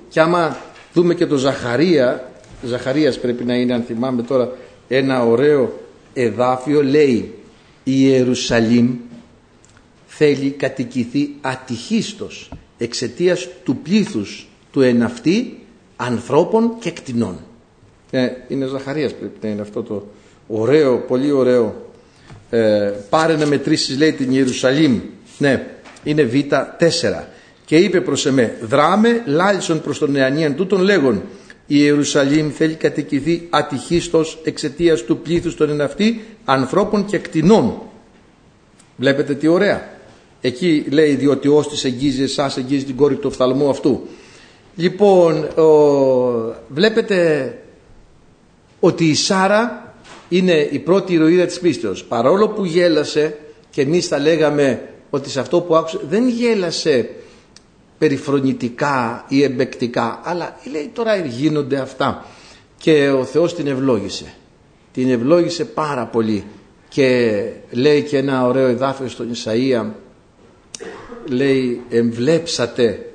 [0.08, 0.56] Και άμα
[0.92, 2.30] δούμε και το Ζαχαρία
[2.62, 4.52] Ζαχαρίας πρέπει να είναι αν θυμάμαι τώρα
[4.88, 5.80] ένα ωραίο
[6.12, 7.34] εδάφιο λέει
[7.84, 8.96] η Ιερουσαλήμ
[10.06, 15.56] θέλει κατοικηθεί ατυχίστος εξαιτίας του πλήθους του εναυτή
[16.06, 17.38] ανθρώπων και κτηνών.
[18.10, 20.06] Ε, είναι Ζαχαρίας πρέπει να είναι αυτό το
[20.48, 21.90] ωραίο, πολύ ωραίο.
[22.50, 25.00] Ε, πάρε να μετρήσεις λέει την Ιερουσαλήμ.
[25.38, 25.66] Ναι,
[26.04, 27.22] είναι Β4.
[27.64, 31.22] Και είπε προς εμέ, δράμε λάλησον προς τον νεανίαν τούτον λέγον,
[31.66, 37.82] η Ιερουσαλήμ θέλει κατοικηθεί ατυχίστος εξαιτίας του πλήθους των εναυτή ανθρώπων και κτηνών.
[38.96, 39.88] Βλέπετε τι ωραία.
[40.40, 44.06] Εκεί λέει διότι ως της εγγύζει εσάς εγγύζει την κόρη του οφθαλμού αυτού.
[44.76, 45.48] Λοιπόν,
[46.68, 47.58] βλέπετε
[48.80, 49.94] ότι η Σάρα
[50.28, 52.04] είναι η πρώτη ηρωίδα της πίστεως.
[52.04, 53.38] Παρόλο που γέλασε
[53.70, 57.10] και εμείς θα λέγαμε ότι σε αυτό που άκουσε δεν γέλασε
[57.98, 62.26] περιφρονητικά ή εμπεκτικά αλλά λέει τώρα γίνονται αυτά
[62.78, 64.34] και ο Θεός την ευλόγησε.
[64.92, 66.44] Την ευλόγησε πάρα πολύ.
[66.88, 69.86] Και λέει και ένα ωραίο εδάφιο στον Ισαΐα
[71.28, 73.11] λέει εμβλέψατε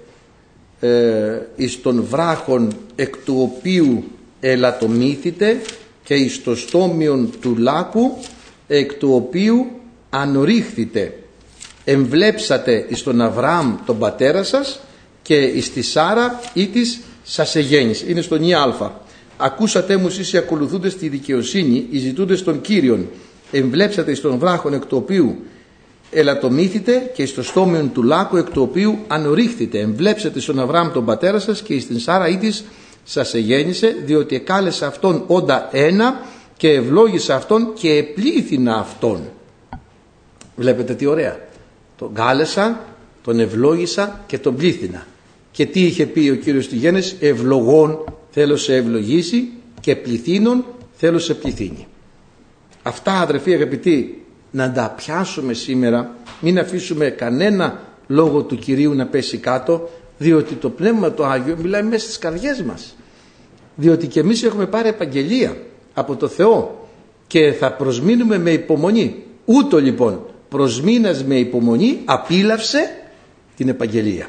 [0.80, 4.04] ε, εις των βράχων εκ του οποίου
[4.40, 5.62] ελατομήθητε
[6.04, 8.18] και εις το στόμιον του λάκου
[8.68, 9.66] εκ του οποίου
[10.10, 11.14] ανορίχθητε
[11.90, 14.80] εμβλέψατε εις τον Αβραάμ τον πατέρα σας
[15.22, 18.06] και εις τη Σάρα ή της σας εγέννησε.
[18.08, 19.02] Είναι στον Ιάλφα.
[19.38, 23.08] Ακούσατε μου εσείς οι ακολουθούντες τη δικαιοσύνη, οι ζητούντες των Κύριων.
[23.52, 25.36] Εμβλέψατε εις τον βράχον εκ του οποίου
[26.12, 29.80] ελατομήθητε και στο στόμιον του λάκου εκ του οποίου ανορίχθητε.
[29.80, 32.64] Εμβλέψατε στον Αβραάμ τον πατέρα σας και εις την Σάρα ή της
[33.04, 36.22] σας εγέννησε διότι εκάλεσε αυτόν όντα ένα
[36.58, 39.30] και ευλόγησε αυτόν και επλήθυνα αυτόν.
[40.56, 41.40] Βλέπετε τι ωραία.
[41.98, 42.84] Τον κάλεσα,
[43.24, 45.06] τον ευλόγησα και τον πλήθυνα.
[45.52, 49.50] Και τι είχε πει ο Κύριος στη Γέννηση, ευλογών θέλω σε ευλογήσει
[49.82, 51.88] και πληθύνων θέλω σε πληθύνει.
[52.84, 59.38] Αυτά αδερφοί αγαπητοί να τα πιάσουμε σήμερα, μην αφήσουμε κανένα λόγο του Κυρίου να πέσει
[59.38, 62.96] κάτω, διότι το Πνεύμα το Άγιο μιλάει μέσα στις καρδιές μας.
[63.76, 65.58] Διότι και εμείς έχουμε πάρει επαγγελία
[65.94, 66.88] από το Θεό
[67.28, 69.24] και θα προσμείνουμε με υπομονή.
[69.46, 72.90] Ούτω λοιπόν προσμήνας με υπομονή απίλαυσε
[73.56, 74.28] την επαγγελία.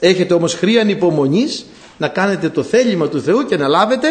[0.00, 1.66] Έχετε όμως χρήαν υπομονής
[1.98, 4.08] να κάνετε το θέλημα του Θεού και να λάβετε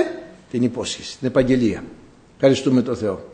[0.52, 1.84] την υπόσχεση, την επαγγελία.
[2.36, 3.30] Ευχαριστούμε τον Θεό.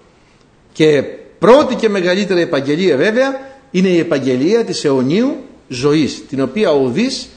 [0.73, 1.03] Και
[1.39, 3.39] πρώτη και μεγαλύτερη επαγγελία βέβαια
[3.71, 5.35] είναι η επαγγελία της αιωνίου
[5.67, 7.29] ζωής, την οποία ο Ουδής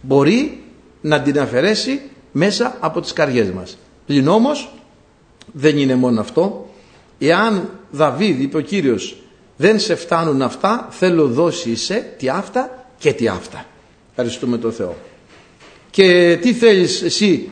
[0.00, 0.62] μπορεί
[1.00, 2.00] να την αφαιρέσει
[2.32, 3.78] μέσα από τις καρδιές μας.
[4.06, 4.72] Πλην όμως
[5.52, 6.68] δεν είναι μόνο αυτό.
[7.18, 9.16] Εάν Δαβίδ είπε ο Κύριος
[9.56, 13.64] δεν σε φτάνουν αυτά, θέλω δώσει σε τι αυτά και τι αυτά.
[14.10, 14.96] Ευχαριστούμε τον Θεό.
[15.90, 17.48] Και τι θέλεις εσύ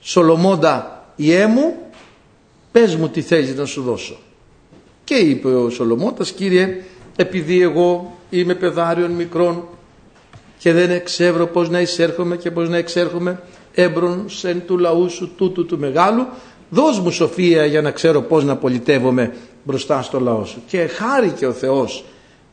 [0.00, 1.76] Σολομώντα ιέ μου,
[2.72, 4.18] πες μου τι θέλεις να σου δώσω.
[5.08, 6.82] Και είπε ο Σολομώντας, Κύριε,
[7.16, 9.64] επειδή εγώ είμαι παιδάριον μικρών
[10.58, 13.42] και δεν εξεύρω πώς να εισέρχομαι και πώς να εξέρχομαι
[13.74, 16.26] έμπρον σεν του λαού σου τούτου του μεγάλου,
[16.70, 20.62] δώσ' μου σοφία για να ξέρω πώς να πολιτεύομαι μπροστά στο λαό σου.
[20.66, 22.04] Και χάρηκε ο Θεός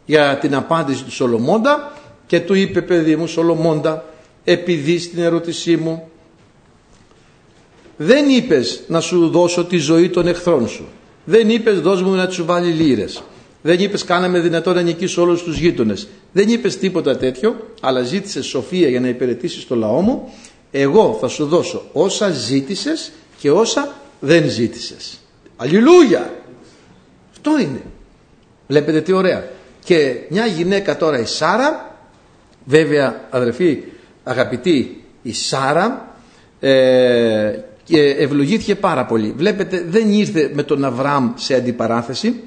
[0.06, 1.92] για την απάντηση του Σολομώντα
[2.28, 4.06] και του είπε παιδί μου Σολομώντα
[4.44, 6.10] επειδή στην ερώτησή μου
[7.98, 10.86] δεν είπες να σου δώσω τη ζωή των εχθρών σου.
[11.26, 13.24] Δεν είπες δώσ' μου να του βάλει λύρες.
[13.62, 16.08] Δεν είπες κάναμε δυνατό να νικήσω όλους τους γείτονες.
[16.32, 20.34] Δεν είπες τίποτα τέτοιο, αλλά ζήτησε σοφία για να υπηρετήσεις το λαό μου.
[20.72, 25.20] Εγώ θα σου δώσω όσα ζήτησες και όσα δεν ζήτησες.
[25.56, 26.34] Αλληλούια!
[27.32, 27.82] Αυτό είναι.
[28.68, 29.50] Βλέπετε τι ωραία.
[29.84, 31.98] Και μια γυναίκα τώρα η Σάρα,
[32.66, 33.84] βέβαια αδερφοί
[34.24, 36.16] αγαπητοί η Σάρα
[36.60, 39.34] ε, και ευλογήθηκε πάρα πολύ.
[39.38, 42.44] Βλέπετε δεν ήρθε με τον Αβραάμ σε αντιπαράθεση.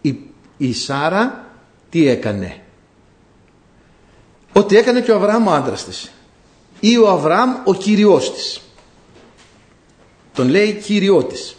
[0.00, 0.18] Η,
[0.56, 1.46] η Σάρα
[1.90, 2.56] τι έκανε;
[4.52, 6.12] Ό,τι έκανε και ο Αβραάμ ο άντρας της.
[6.80, 8.60] Ή ο Αβραάμ ο κυριός της.
[10.34, 11.56] Τον λέει κυριό της.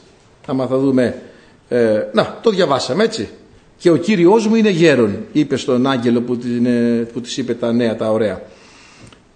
[0.48, 1.22] Άμα θα δούμε
[1.70, 3.30] ε, να, το διαβάσαμε έτσι.
[3.78, 7.54] Και ο Κύριος μου είναι γέρον, είπε στον άγγελο που, την, ε, που της είπε
[7.54, 8.42] τα νέα τα ωραία.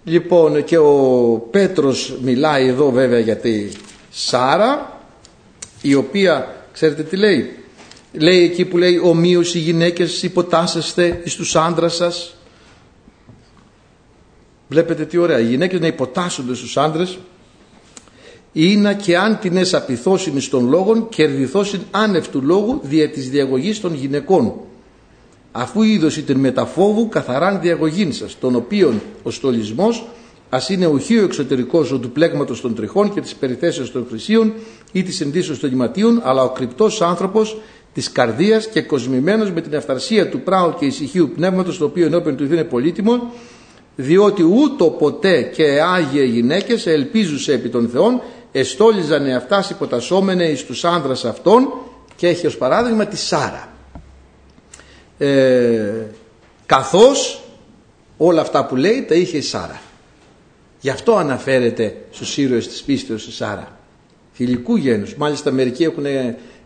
[0.08, 0.92] Λοιπόν και ο
[1.50, 3.68] Πέτρος μιλάει εδώ βέβαια για τη
[4.10, 5.00] Σάρα
[5.82, 7.58] η οποία ξέρετε τι λέει;
[8.12, 12.36] Λέει εκεί που λέει ομοίως οι γυναίκες υποτάσσεστε εις τους άντρας σας
[14.68, 17.18] βλέπετε τι ωραία οι γυναίκες να υποτάσσονται στους άντρες
[18.52, 23.80] είναι και αν την εσαπιθώσιν εις των λόγων κερδιθώσιν άνευ του λόγου δια της διαγωγής
[23.80, 24.54] των γυναικών
[25.60, 30.06] αφού είδος την μεταφόβου καθαράν διαγωγήν σας τον οποίον ο στολισμός
[30.50, 34.52] ας είναι οχείο εξωτερικός του πλέγματος των τριχών και της περιθέσεως των χρυσίων
[34.92, 37.56] ή της ενδύσεως των γηματίων αλλά ο κρυπτός άνθρωπος
[37.94, 42.36] της καρδίας και κοσμημένος με την αυθαρσία του πράου και ησυχίου πνεύματος το οποίο ενώπιον
[42.36, 43.32] του είναι πολύτιμο
[43.96, 48.20] διότι ούτω ποτέ και άγιε γυναίκες ελπίζουσε επί των Θεών
[48.52, 51.68] εστόλιζαν εαυτάς υποτασσόμενε εις τους άνδρας αυτών
[52.16, 53.67] και έχει ως παράδειγμα τη Σάρα
[55.18, 55.92] ε,
[56.66, 57.42] καθώς
[58.16, 59.80] όλα αυτά που λέει τα είχε η Σάρα.
[60.80, 63.78] Γι' αυτό αναφέρεται στους ήρωες της πίστεως η Σάρα.
[64.34, 65.14] Θηλυκού γένους.
[65.14, 66.04] Μάλιστα μερικοί έχουν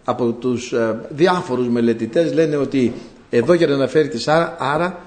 [0.04, 2.92] από τους ε, διάφορους μελετητές λένε ότι
[3.30, 5.06] εδώ για να αναφέρει τη Σάρα άρα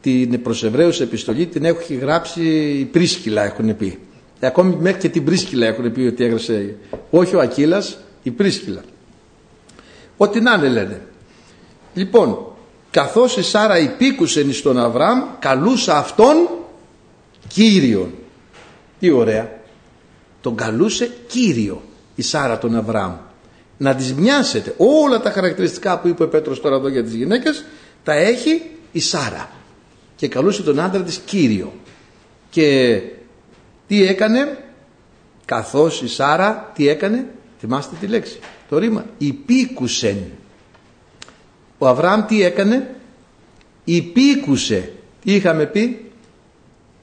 [0.00, 2.42] την προς Εβραίους επιστολή την έχει γράψει
[2.80, 3.98] η Πρίσκυλα έχουν πει.
[4.40, 6.74] Ακόμη μέχρι και την Πρίσκυλα έχουν πει ότι έγραψε.
[7.10, 8.80] Όχι ο Ακύλας η Πρίσκυλα.
[10.16, 11.00] Ό,τι να είναι λένε.
[11.94, 12.49] Λοιπόν
[12.90, 16.36] καθώς η Σάρα υπήκουσε εις τον Αβραάμ καλούσα αυτόν
[17.48, 18.14] Κύριον.
[19.00, 19.58] Τι ωραία.
[20.40, 21.82] Τον καλούσε Κύριο
[22.14, 23.12] η Σάρα τον Αβραάμ.
[23.76, 27.64] Να τις μοιάσετε όλα τα χαρακτηριστικά που είπε ο Πέτρος τώρα εδώ για τις γυναίκες
[28.04, 29.50] τα έχει η Σάρα.
[30.16, 31.72] Και καλούσε τον άντρα της Κύριο
[32.50, 33.00] και
[33.86, 34.64] τι έκανε;
[35.44, 37.26] Καθώς η Σάρα τι έκανε;
[37.60, 38.38] Θυμάστε τη λέξη.
[38.68, 40.18] Το ρήμα υπήκουσεν
[41.82, 42.94] ο Αβραάμ τι έκανε;
[43.84, 44.92] Υπήκουσε.
[45.24, 46.10] Τι είχαμε πει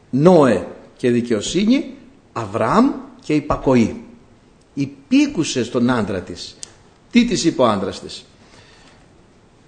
[0.09, 1.93] Νόε και δικαιοσύνη
[2.33, 2.91] Αβραάμ
[3.23, 4.03] και υπακοή.
[4.73, 6.57] Υπήκουσε στον άντρα της.
[7.11, 8.25] Τι της είπε ο άντρας της;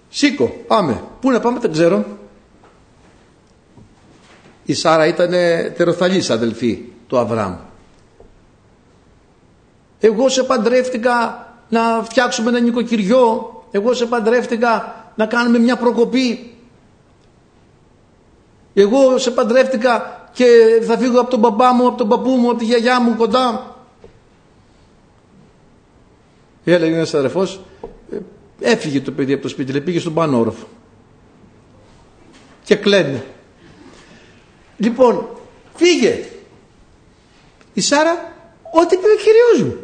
[0.09, 1.03] Σήκω πάμε.
[1.21, 2.05] Πού να πάμε δεν ξέρω.
[4.65, 5.29] Η Σάρα ήταν
[5.75, 7.55] τεροθαλής αδελφή του Αβραάμ.
[9.99, 13.53] Εγώ σε παντρεύτηκα να φτιάξουμε ένα νοικοκυριό.
[13.71, 16.53] Εγώ σε παντρεύτηκα να κάνουμε μια προκοπή
[18.73, 20.45] εγώ σε παντρεύτηκα και
[20.85, 23.75] θα φύγω από τον μπαμπά μου, από τον παππού μου, από τη γιαγιά μου κοντά.
[26.63, 27.61] Έλεγε ένας αδερφός,
[28.11, 28.17] «Ε,
[28.59, 30.67] έφυγε το παιδί από το σπίτι, πήγε στον πάνω όροφο.
[32.63, 33.23] Και κλαίνε.
[34.77, 35.27] Λοιπόν,
[35.75, 36.25] φύγε.
[37.73, 38.33] Η Σάρα,
[38.73, 39.83] ό,τι πει ο Κυριός μου.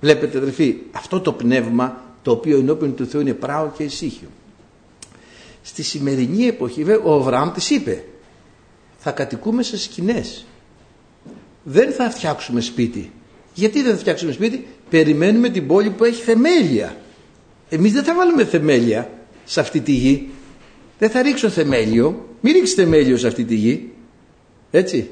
[0.00, 4.28] Βλέπετε αδερφοί, αυτό το πνεύμα το οποίο ενώπιον του Θεού είναι πράο και ησύχιο.
[5.62, 8.04] Στη σημερινή εποχή ο Αβραάμ της είπε
[8.98, 10.46] θα κατοικούμε σε σκηνές.
[11.62, 13.10] Δεν θα φτιάξουμε σπίτι.
[13.54, 16.96] Γιατί δεν θα φτιάξουμε σπίτι, περιμένουμε την πόλη που έχει θεμέλια.
[17.68, 19.10] Εμείς δεν θα βάλουμε θεμέλια
[19.44, 20.28] σε αυτή τη γη.
[20.98, 22.28] Δεν θα ρίξω θεμέλιο.
[22.40, 23.90] Μην ρίξεις θεμέλιο σε αυτή τη γη.
[24.70, 25.08] Έτσι.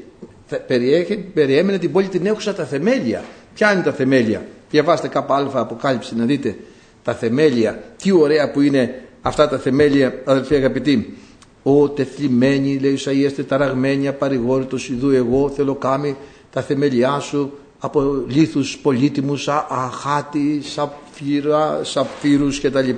[1.35, 3.25] περιέμενε την πόλη την έχουσα τα θεμέλια.
[3.55, 6.57] Ποια είναι τα θεμέλια; Διαβάστε κάπου αλφα αποκάλυψη να δείτε
[7.03, 7.83] τα θεμέλια.
[8.03, 11.17] Τι ωραία που είναι αυτά τα θεμέλια αδελφοί αγαπητοί.
[11.63, 16.17] Ο τεθλιμμένοι λέει είστε ταραγμένοι απαρηγόρητος ιδού εγώ θέλω κάμει
[16.53, 22.89] τα θεμέλια σου από λίθους πολύτιμους, αχάτι, σαπφύρα, σαπφύρους κτλ.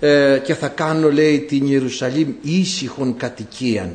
[0.00, 3.90] Ε, και θα κάνω λέει την Ιερουσαλήμ ήσυχον κατοικίαν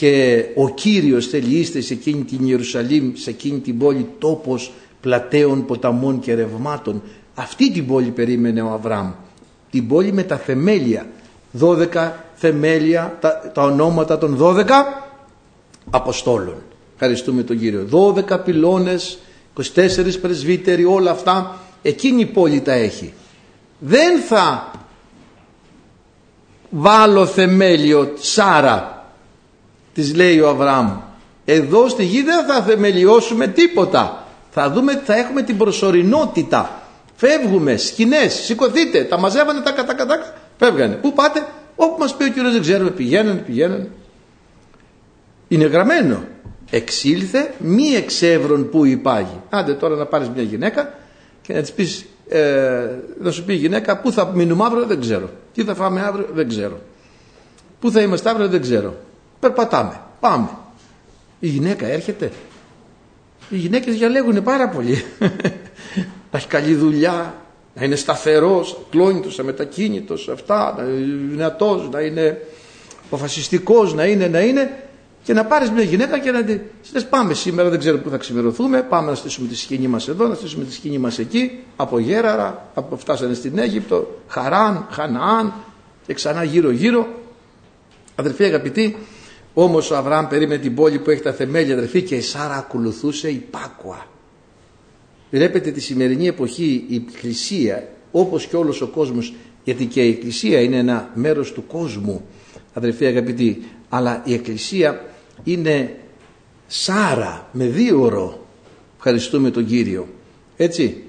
[0.00, 5.64] και ο Κύριος θέλει είστε σε εκείνη την Ιερουσαλήμ, σε εκείνη την πόλη τόπος πλατέων,
[5.66, 7.02] ποταμών και ρευμάτων.
[7.40, 9.10] Αυτή την πόλη περίμενε ο Αβραάμ.
[9.70, 11.06] Την πόλη με τα θεμέλια.
[11.60, 14.64] 12 θεμέλια, τα, τα ονόματα των 12
[15.90, 16.62] Αποστόλων.
[16.92, 18.14] Ευχαριστούμε τον Κύριο.
[18.30, 19.18] 12 πυλώνες,
[19.74, 21.56] 24 πρεσβύτεροι, όλα αυτά.
[21.82, 23.12] Εκείνη η πόλη τα έχει.
[23.78, 24.70] Δεν θα
[26.70, 29.06] βάλω θεμέλιο Σάρα,
[29.94, 30.90] της λέει ο Αβραάμ.
[31.44, 34.24] Εδώ στη γη δεν θα θεμελιώσουμε τίποτα.
[34.50, 36.79] Θα δούμε, θα έχουμε την προσωρινότητα.
[37.20, 40.94] Φεύγουμε, σκηνές, σηκωθείτε, τα μαζεύανε τα κατά κατά, φεύγανε.
[40.94, 43.88] Πού πάτε, όπου μας πει ο Κύριος δεν ξέρουμε, πηγαίνανε, πηγαίνανε.
[45.48, 46.24] Είναι γραμμένο.
[46.70, 49.40] Εξήλθε μη εξεύρων που υπάγει.
[49.50, 50.94] Άντε τώρα να πάρεις μια γυναίκα
[51.42, 52.86] και να της πεις, ε,
[53.20, 55.30] να σου πει η γυναίκα πού θα μείνουμε αύριο δεν ξέρω.
[55.54, 56.80] Τι θα φάμε αύριο δεν ξέρω.
[57.80, 58.94] Πού θα είμαστε αύριο δεν ξέρω.
[59.40, 60.00] Περπατάμε.
[60.20, 60.48] Πάμε.
[61.40, 62.30] Η γυναίκα έρχεται
[63.50, 65.04] οι γυναίκες διαλέγουν πάρα πολύ.
[66.30, 67.34] να έχει καλή δουλειά,
[67.74, 72.46] να είναι σταθερός, κλόνητος, αμετακίνητος, αυτά, να είναι δυνατός, να είναι
[73.06, 74.84] αποφασιστικός, να είναι, να είναι.
[75.22, 76.58] Και να πάρεις μια γυναίκα και να τη
[76.92, 80.26] λες πάμε σήμερα, δεν ξέρω πού θα ξημερωθούμε, πάμε να στήσουμε τη σκηνή μας εδώ,
[80.26, 85.52] να στήσουμε τη σκηνή μας εκεί, από Γέραρα, από φτάσανε στην Αίγυπτο, Χαράν, Χαναάν
[86.06, 87.06] και ξανά γύρω γύρω.
[88.14, 88.96] Αδερφοί αγαπητοί,
[89.54, 93.30] όμως ο Αβραάμ περίμενε την πόλη που έχει τα θεμέλια αδερφοί και η Σάρα ακολουθούσε
[93.30, 94.06] υπάκουα.
[95.30, 100.60] Βλέπετε τη σημερινή εποχή η Εκκλησία όπως και όλος ο κόσμος γιατί και η Εκκλησία
[100.60, 102.24] είναι ένα μέρος του κόσμου
[102.72, 105.04] αδερφοί αγαπητοί αλλά η Εκκλησία
[105.44, 105.96] είναι
[106.66, 108.46] Σάρα με δύο ώρο
[108.96, 110.08] ευχαριστούμε τον Κύριο.
[110.56, 111.02] Έτσι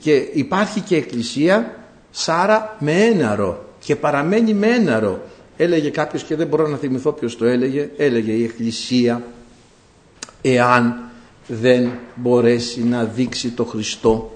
[0.00, 1.76] και υπάρχει και Εκκλησία
[2.10, 5.22] Σάρα με έναρο και παραμένει με έναρο.
[5.56, 9.22] Έλεγε κάποιος και δεν μπορώ να θυμηθώ ποιος το έλεγε έλεγε η Εκκλησία
[10.42, 11.11] εάν
[11.54, 14.32] δεν μπορέσει να δείξει το Χριστό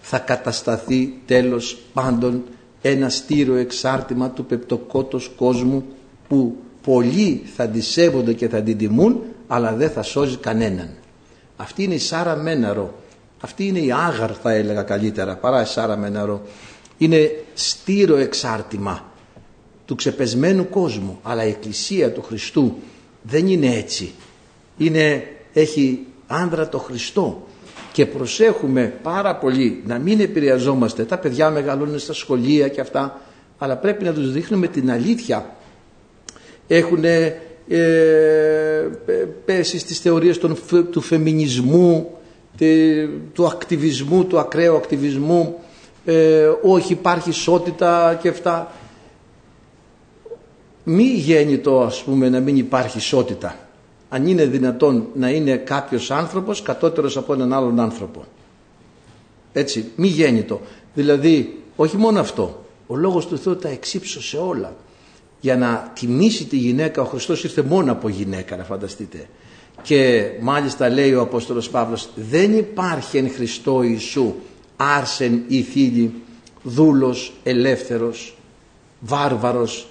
[0.00, 2.42] θα κατασταθεί τέλος πάντων
[2.82, 5.84] ένα στήρο εξάρτημα του πεπτοκότος κόσμου
[6.28, 10.90] που πολλοί θα τη σέβονται και θα την τιμούν αλλά δεν θα σώζει κανέναν.
[11.56, 12.94] Αυτή είναι η Σάρα Μέναρο.
[13.40, 16.42] Αυτή είναι η Άγαρ θα έλεγα καλύτερα παρά η Σάρα Μέναρο.
[16.98, 19.12] Είναι στήρο εξάρτημα
[19.84, 22.74] του ξεπεσμένου κόσμου αλλά η Εκκλησία του Χριστού
[23.22, 24.12] δεν είναι έτσι.
[24.78, 25.24] Είναι,
[25.60, 27.46] έχει άνδρα το Χριστό.
[27.92, 31.04] Και προσέχουμε πάρα πολύ να μην επηρεαζόμαστε.
[31.04, 33.20] Τα παιδιά μεγαλώνουν στα σχολεία και αυτά
[33.58, 35.56] αλλά πρέπει να τους δείχνουμε την αλήθεια.
[36.66, 37.32] Έχουν ε,
[39.44, 40.56] πέσει στις θεωρίες των,
[40.90, 42.10] του φεμινισμού
[43.32, 45.58] του ακτιβισμού του ακραίου ακτιβισμού.
[46.04, 48.72] Ε, όχι υπάρχει ισότητα και αυτά.
[50.84, 53.65] Μη γέννητο ας πούμε να μην υπάρχει ισότητα
[54.08, 58.24] αν είναι δυνατόν να είναι κάποιος άνθρωπος κατώτερος από έναν άλλον άνθρωπο.
[59.52, 60.60] Έτσι, μη γέννητο.
[60.94, 64.76] Δηλαδή, όχι μόνο αυτό, ο Λόγος του Θεού τα εξύψωσε όλα.
[65.40, 69.28] Για να τιμήσει τη γυναίκα, ο Χριστός ήρθε μόνο από γυναίκα, να φανταστείτε.
[69.82, 74.34] Και μάλιστα λέει ο Απόστολος Παύλος, δεν υπάρχει εν Χριστώ Ιησού
[74.76, 76.14] άρσεν ή θήλη,
[76.62, 78.36] δούλος, ελεύθερος,
[79.00, 79.88] βάρβαρος,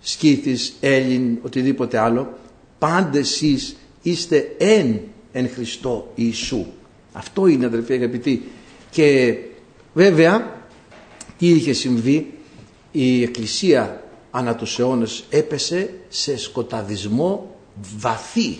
[0.00, 2.32] σκήθης, Έλλην, οτιδήποτε άλλο,
[2.78, 5.00] πάντε εσείς είστε εν
[5.32, 6.66] εν Χριστώ Ιησού.
[7.12, 8.42] Αυτό είναι αδελφοί αγαπητοί.
[8.90, 9.36] Και
[9.92, 10.60] βέβαια
[11.38, 12.32] τι είχε συμβεί;
[12.92, 17.56] Η Εκκλησία ανά τους αιώνες έπεσε σε σκοταδισμό
[17.96, 18.56] βαθύ,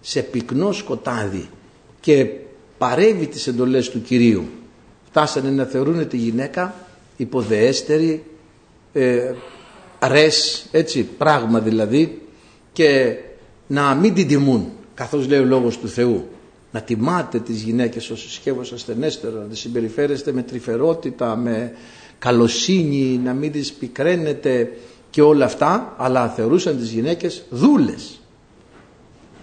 [0.00, 1.48] σε πυκνό σκοτάδι
[2.00, 2.26] και
[2.78, 4.44] παρεύει τις εντολές του Κυρίου.
[5.08, 6.74] Φτάσανε να θεωρούν τη γυναίκα
[7.16, 8.24] υποδεέστερη,
[8.92, 9.32] ε,
[10.06, 12.22] ρες, έτσι, πράγμα δηλαδή
[12.72, 13.16] και
[13.72, 14.68] να μην την τιμούν.
[14.94, 16.28] Καθώς λέει ο λόγος του Θεού
[16.70, 21.72] να τιμάτε τις γυναίκες όσο σκεύος ασθενέστερο να τις συμπεριφέρεστε με τρυφερότητα με
[22.18, 24.72] καλοσύνη να μην τις πικραίνετε
[25.10, 28.20] και όλα αυτά αλλά θεωρούσαν τις γυναίκες δούλες.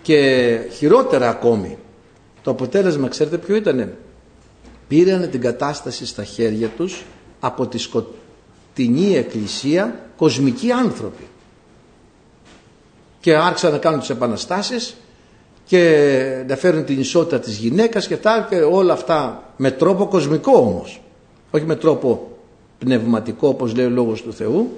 [0.01, 1.77] Και χειρότερα ακόμη
[2.43, 3.97] το αποτέλεσμα ξέρετε ποιο ήτανε;
[4.87, 7.03] Πήραν την κατάσταση στα χέρια τους
[7.39, 11.28] από τη σκοτεινή εκκλησία κοσμικοί άνθρωποι
[13.19, 14.95] και άρχισαν να κάνουν τις επαναστάσεις
[15.65, 20.51] και να φέρουν την ισότητα της γυναίκας και αυτά και όλα αυτά με τρόπο κοσμικό
[20.51, 21.01] όμως.
[21.51, 22.37] Όχι με τρόπο
[22.79, 24.77] πνευματικό όπως λέει ο Λόγος του Θεού.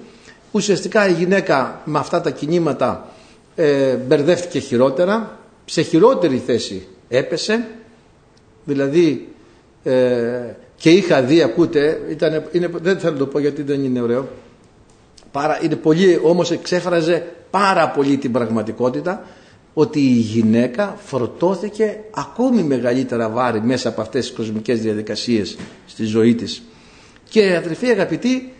[0.52, 3.08] Ουσιαστικά η γυναίκα με αυτά τα κινήματα
[3.56, 7.68] ε, μπερδεύτηκε χειρότερα σε χειρότερη θέση έπεσε.
[8.66, 9.28] Δηλαδή
[9.84, 14.02] ε, και είχα δει ακούτε ήταν, είναι, δεν θέλω να το πω γιατί δεν είναι
[14.02, 14.28] ωραίο.
[15.32, 19.26] Πάρα, είναι πολύ, όμως εξέφραζε πάρα πολύ την πραγματικότητα
[19.74, 26.36] ότι η γυναίκα φορτώθηκε ακόμη μεγαλύτερα βάρη μέσα από αυτές τις κοσμικές διαδικασίες στη ζωή
[26.36, 26.62] της.
[27.30, 28.54] Και αδερφοί αγαπητοί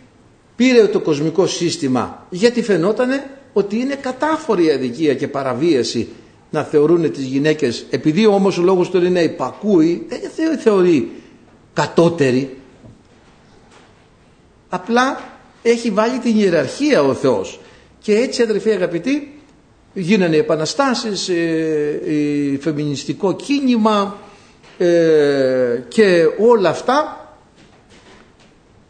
[0.56, 6.08] πήρε το κοσμικό σύστημα γιατί φαινότανε ότι είναι κατάφορη αδικία και παραβίαση
[6.50, 11.10] να θεωρούν τις γυναίκες επειδή όμως ο λόγος του είναι υπακούει δεν θεωρεί
[11.72, 12.56] κατώτερη
[14.68, 15.20] απλά
[15.62, 17.60] έχει βάλει την ιεραρχία ο Θεός
[18.02, 19.40] και έτσι αδερφοί αγαπητοί
[19.94, 24.16] γίνανε επαναστάσεις, ε, ε, φεμινιστικό κίνημα
[24.78, 27.16] ε, και όλα αυτά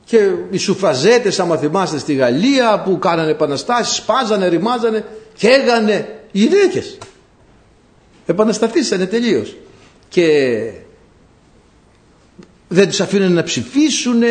[0.05, 5.05] και οι σουφαζέτες άμα θυμάστε στη Γαλλία που κάνανε επαναστάσεις, σπάζανε, ρημάζανε
[5.37, 6.99] και έγανε οι γυναίκες.
[8.27, 9.57] Επαναστατήσανε τελείως.
[10.09, 10.27] Και
[12.69, 14.23] δεν τους αφήνουν να ψηφίσουν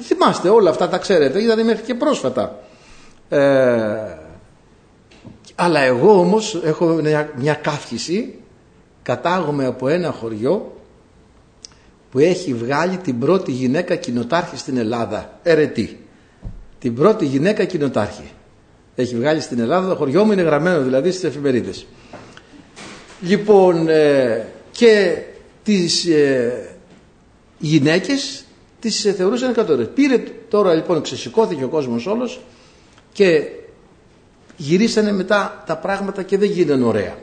[0.00, 2.65] θυμάστε όλα αυτά τα ξέρετε ήταν μέχρι και πρόσφατα
[3.28, 4.16] ε,
[5.54, 8.34] αλλά εγώ όμως έχω μια, μια κάφηση
[9.02, 10.76] κατάγομαι από ένα χωριό
[12.10, 15.38] που έχει βγάλει την πρώτη γυναίκα κοινοτάρχη στην Ελλάδα.
[15.42, 16.00] Ερετή
[16.78, 18.30] την πρώτη γυναίκα κοινοτάρχη
[18.94, 21.86] Έχει βγάλει στην Ελλάδα, το χωριό μου είναι γραμμένο δηλαδή στις εφημερίδες.
[23.20, 25.22] Λοιπόν, ε, και
[25.62, 26.76] τις ε,
[27.58, 28.44] γυναίκες
[28.80, 29.88] τις ε, θεωρούσαν κατώρες.
[29.94, 32.40] Πήρε τώρα λοιπόν, ξεσηκώθηκε ο κόσμος όλος
[33.16, 33.48] και
[34.56, 37.18] γυρίσανε μετά τα πράγματα και δεν γίνανε ωραία.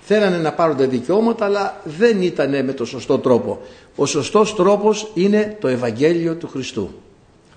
[0.00, 3.60] Θέλανε να πάρουν τα δικαιώματα αλλά δεν ήταν με το σωστό τρόπο.
[3.96, 6.90] Ο σωστός τρόπος είναι το Ευαγγέλιο του Χριστού.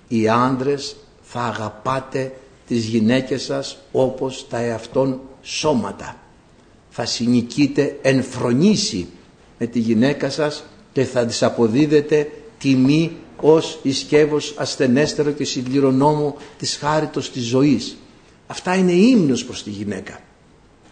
[0.07, 2.33] Οι άντρες θα αγαπάτε
[2.67, 6.15] τις γυναίκες σας όπως τα εαυτόν σώματα.
[6.89, 9.07] Θα συνοικείτε εν φρονήσει
[9.57, 10.63] με τη γυναίκα σας
[10.93, 17.97] και θα της αποδίδετε τιμή ως ισκεύος ασθενέστερο και συμπληρονόμο της χάριτος της ζωής.
[18.47, 20.19] Αυτά είναι ύμνος προς τη γυναίκα.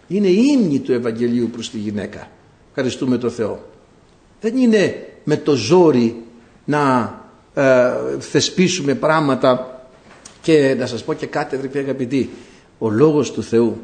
[0.08, 2.30] Είναι ύμνη του Ευαγγελίου προς τη γυναίκα.
[2.70, 3.66] Ευχαριστούμε το Θεό.
[4.42, 6.24] Δεν είναι με το ζόρι
[6.66, 7.14] να
[7.54, 9.82] ε, θεσπίσουμε πράγματα
[10.42, 12.30] και να σας πω και κάτι αδερφοί αγαπητοί.
[12.78, 13.78] Ο λόγος του Θεού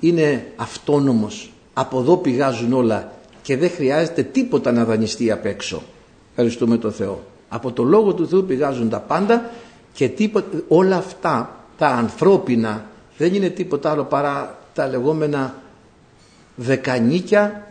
[0.00, 1.52] είναι αυτόνομος.
[1.72, 5.82] Από εδώ πηγάζουν όλα και δεν χρειάζεται τίποτα να δανειστεί απ' έξω.
[6.30, 7.22] Ευχαριστούμε τον Θεό.
[7.54, 9.50] Από το λόγο του Θεού πηγάζουν τα πάντα
[9.92, 12.86] και τίποτα, όλα αυτά τα ανθρώπινα
[13.18, 15.54] δεν είναι τίποτα άλλο παρά τα λεγόμενα
[16.56, 17.66] δεκανίκια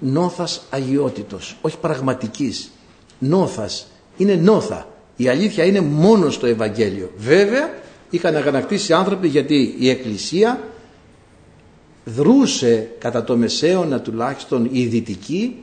[0.00, 2.70] νόθας αγιότητος, όχι πραγματικής.
[3.18, 4.86] Νόθας, είναι νόθα.
[5.16, 7.10] Η αλήθεια είναι μόνο στο Ευαγγέλιο.
[7.16, 7.70] Βέβαια
[8.10, 10.60] είχαν αγανακτήσει άνθρωποι γιατί η Εκκλησία
[12.04, 15.56] δρούσε κατά το μεσαίωνα τουλάχιστον η δυτική,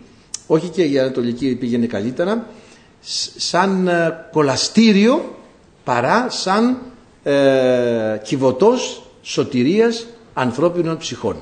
[0.48, 2.48] όχι και η ανατολική πήγαινε καλύτερα,
[3.38, 5.36] σαν ε, κολαστήριο
[5.84, 6.78] παρά σαν
[7.24, 11.36] ε, κυβωτός σωτηρίας ανθρώπινων ψυχών.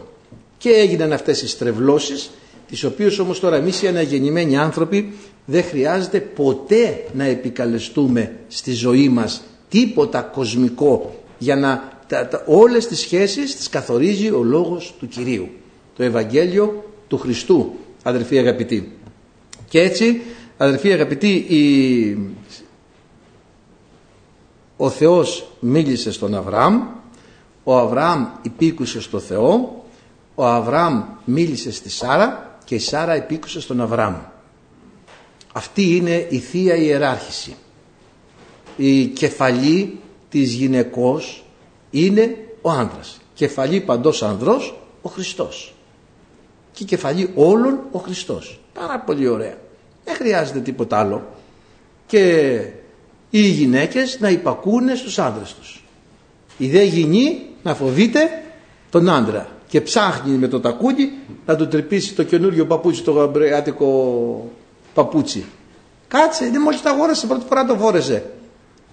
[0.57, 2.31] Και έγιναν αυτές οι στρεβλώσεις,
[2.67, 5.13] τις οποίες όμως τώρα εμείς οι αναγεννημένοι άνθρωποι
[5.45, 12.87] δεν χρειάζεται ποτέ να επικαλεστούμε στη ζωή μας τίποτα κοσμικό για να τα, τα, όλες
[12.87, 15.49] τις σχέσεις τις καθορίζει ο λόγος του Κυρίου
[15.95, 18.91] το Ευαγγέλιο του Χριστού αδερφοί αγαπητοί
[19.69, 20.21] και έτσι
[20.65, 22.17] αδερφοί αγαπητοί η...
[24.77, 26.81] ο Θεός μίλησε στον Αβραάμ
[27.63, 29.83] ο Αβραάμ υπήκουσε στο Θεό
[30.35, 34.15] ο Αβραάμ μίλησε στη Σάρα και η Σάρα υπήκουσε στον Αβραάμ
[35.53, 37.55] αυτή είναι η Θεία Ιεράρχηση
[38.77, 39.99] η κεφαλή
[40.29, 41.43] της γυναικός
[41.89, 43.19] είναι ο άνδρας.
[43.33, 45.73] Κεφαλή παντός ανδρός ο Χριστός.
[46.71, 48.59] Και κεφαλή όλων ο Χριστός.
[48.73, 49.57] Πάρα πολύ ωραία.
[50.11, 51.27] Δεν χρειάζεται τίποτα άλλο.
[52.07, 52.55] Και
[53.29, 55.83] οι γυναίκες να υπακούνε στους άνδρες τους.
[56.57, 58.19] Η δε γυνή να φοβείται
[58.89, 61.11] τον άντρα και ψάχνει με το τακούνι
[61.45, 64.51] να του τρυπήσει το καινούριο παπούτσι, το γαμπρεάτικο
[64.93, 65.45] παπούτσι.
[66.07, 68.25] Κάτσε, δεν μόλις τα αγόρασε, πρώτη φορά το φόρεσε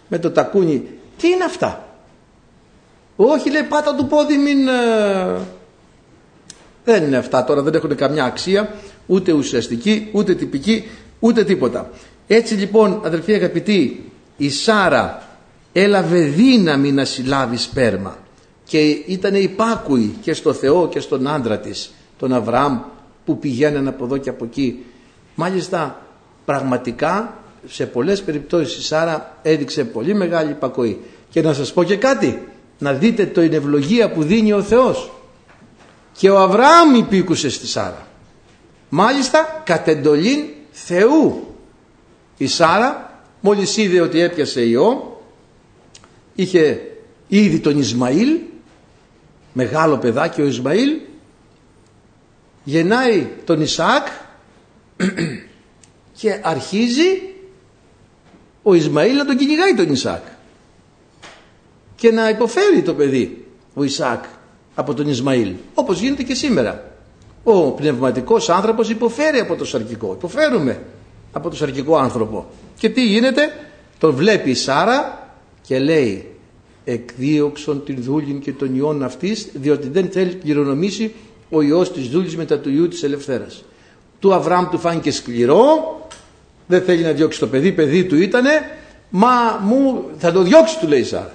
[0.08, 0.88] με το τακούνι.
[1.18, 1.88] Τι είναι αυτά;
[3.16, 4.68] Όχι λέει πάτα του πόδι μην...
[4.68, 5.36] Ε,
[6.84, 8.74] δεν είναι αυτά τώρα, δεν έχουν καμιά αξία,
[9.06, 10.88] ούτε ουσιαστική, ούτε τυπική,
[11.18, 11.90] ούτε τίποτα.
[12.26, 15.28] Έτσι λοιπόν αδελφοί αγαπητοί, η Σάρα
[15.72, 18.16] έλαβε δύναμη να συλλάβει σπέρμα
[18.64, 22.80] και ήταν υπάκουη και στο Θεό και στον άντρα της, τον Αβραάμ
[23.24, 24.84] που πηγαίναν από εδώ και από εκεί.
[25.34, 26.02] Μάλιστα
[26.44, 27.38] πραγματικά
[27.68, 31.00] σε πολλές περιπτώσεις η Σάρα έδειξε πολύ μεγάλη υπακοή.
[31.30, 32.48] Και να σας πω και κάτι,
[32.78, 35.10] να δείτε το ευλογία που δίνει ο Θεός.
[36.12, 38.06] Και ο Αβραάμ υπήκουσε στη Σάρα.
[38.88, 40.44] Μάλιστα κατ' εντολήν
[40.84, 41.54] Θεού.
[42.36, 45.20] Η Σάρα μόλις είδε ότι έπιασε ιό,
[46.34, 46.80] είχε
[47.28, 48.38] ήδη τον Ισμαήλ,
[49.52, 50.90] μεγάλο παιδάκι ο Ισμαήλ,
[52.64, 54.06] γεννάει τον Ισαάκ
[56.20, 57.22] και αρχίζει
[58.62, 60.22] ο Ισμαήλ να τον κυνηγάει τον Ισάκ
[61.96, 64.24] και να υποφέρει το παιδί ο Ισάκ
[64.74, 66.87] από τον Ισμαήλ όπως γίνεται και σήμερα
[67.52, 70.12] ο πνευματικός άνθρωπος υποφέρει από το σαρκικό.
[70.12, 70.80] Υποφέρουμε
[71.32, 72.46] από το σαρκικό άνθρωπο.
[72.78, 73.52] Και τι γίνεται;
[73.98, 75.28] Τον βλέπει η Σάρα
[75.62, 76.30] και λέει
[76.84, 81.14] εκδίωξον την δούλην και τον ιών αυτής διότι δεν θέλει να κληρονομήσει
[81.50, 83.64] ο ιός της δούλης μετά του ιού της ελευθέρας
[84.20, 85.66] του Αβραάμ του φάνηκε σκληρό
[86.66, 88.50] δεν θέλει να διώξει το παιδί, παιδί του ήτανε,
[89.10, 91.32] μα μου θα το διώξει του λέει η Σάρα.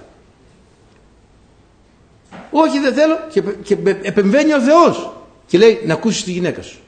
[2.51, 5.12] Όχι δεν θέλω και, και επεμβαίνει ο Θεός
[5.47, 6.79] και λέει να ακούσεις τη γυναίκα σου.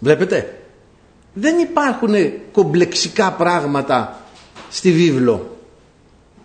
[0.00, 0.58] Βλέπετε,
[1.34, 2.14] δεν υπάρχουν
[2.52, 4.20] κομπλεξικά πράγματα
[4.70, 5.58] στη βίβλο.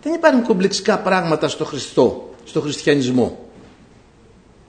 [0.02, 3.48] Δεν υπάρχουν κομπλεξικά πράγματα στο Χριστό, στο χριστιανισμό.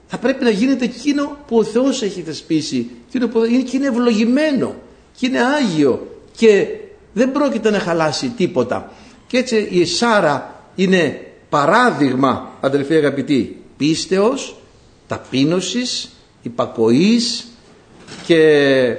[0.06, 3.86] Θα πρέπει να γίνεται εκείνο που ο Θεός έχει θεσπίσει, εκείνο που είναι, και είναι
[3.86, 4.74] ευλογημένο
[5.16, 6.06] και είναι Άγιο
[6.36, 6.66] και
[7.12, 8.92] δεν πρόκειται να χαλάσει τίποτα.
[9.26, 14.56] Και έτσι η Σάρα είναι παράδειγμα αδελφοί αγαπητοί πίστεως,
[15.12, 16.08] ταπείνωσης,
[16.42, 17.46] υπακοής
[18.26, 18.96] και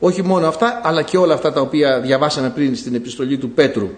[0.00, 3.90] όχι μόνο αυτά αλλά και όλα αυτά τα οποία διαβάσαμε πριν στην επιστολή του Πέτρου.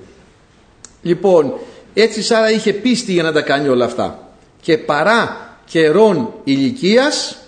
[1.02, 1.52] Λοιπόν,
[1.94, 4.32] έτσι Σάρα είχε πίστη για να τα κάνει όλα αυτά.
[4.60, 7.38] Και παρά καιρών ηλικίας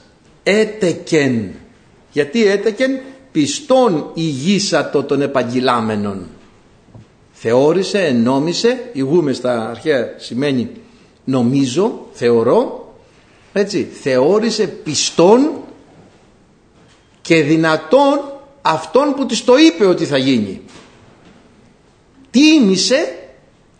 [0.42, 1.50] έτεκεν.
[2.12, 3.00] Γιατί έτεκεν;
[3.32, 6.26] Πιστών ηγήσατο των επαγγελάμενων.
[7.32, 10.70] Θεώρησε, ενόμισε, ηγούμες στα αρχαία σημαίνει
[11.24, 12.79] νομίζω, θεωρώ,
[13.52, 15.50] έτσι, θεώρησε πιστών
[17.20, 20.62] και δυνατόν αυτόν που της το είπε ότι θα γίνει.
[22.30, 23.18] Τίμησε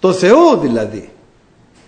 [0.01, 1.11] το Θεό δηλαδή.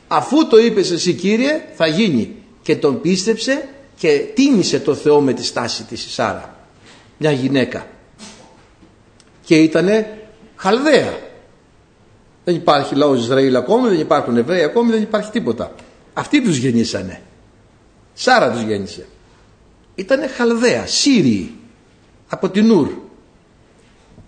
[0.08, 2.36] Αφού το είπες εσύ Κύριε θα γίνει.
[2.62, 6.56] Και τον πίστεψε και τίμησε το Θεό με τη στάση της η Σάρα.
[7.18, 7.86] Μια γυναίκα.
[9.44, 10.18] Και ήτανε
[10.56, 11.18] Χαλδαία.
[12.44, 15.74] Δεν υπάρχει λαός Ισραήλ ακόμη, δεν υπάρχουν Εβραίοι ακόμη, δεν υπάρχει τίποτα.
[16.12, 17.22] Αυτοί τους γεννήσανε.
[18.14, 19.06] Σάρα τους γέννησε.
[19.94, 21.54] Ήτανε Χαλδαία, Σύριοι,
[22.28, 22.88] από την Ούρ.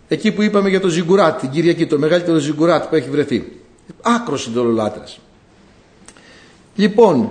[0.09, 3.53] Εκεί που είπαμε για το Ζιγκουράτ, την Κυριακή, το μεγαλύτερο Ζιγκουράτ που έχει βρεθεί.
[4.03, 5.21] Άκρος συντολολάτρας.
[6.77, 7.31] Λοιπόν,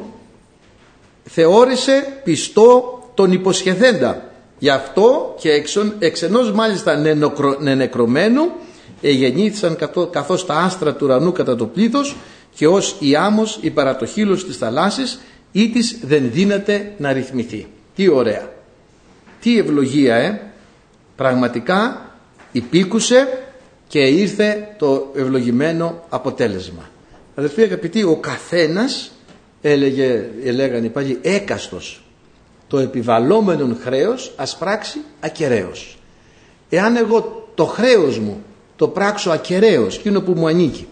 [1.24, 4.32] θεώρησε πιστό τον υποσχεθέντα.
[4.60, 5.64] Γι' αυτό και
[6.00, 6.96] εξ ενός μάλιστα
[7.60, 8.52] νενεκρωμένου
[9.02, 9.78] εγεννήθησαν
[10.12, 12.16] καθώς τα άστρα του ουρανού κατά το πλήθος
[12.56, 15.20] και ως η άμμος η παρατοχήλωση της θαλάσσης
[15.54, 17.68] ή της δεν δύναται να ρυθμιθεί.
[17.96, 18.52] Τι ωραία.
[19.42, 20.42] Τι ευλογία ε.
[21.16, 22.12] Πραγματικά
[22.52, 23.28] υπήκουσε
[23.88, 26.90] και ήρθε το ευλογημένο αποτέλεσμα.
[27.36, 29.12] Αδελφοί αγαπητοί, ο καθένας
[29.62, 32.04] έλεγε, έλεγαν οι πάλι έκαστος
[32.68, 35.98] το επιβαλόμενο χρέος ας πράξει ακεραίος.
[36.70, 38.44] Εάν εγώ το χρέος μου
[38.76, 40.88] το πράξω ακεραίος, εκείνο που μου ανήκει,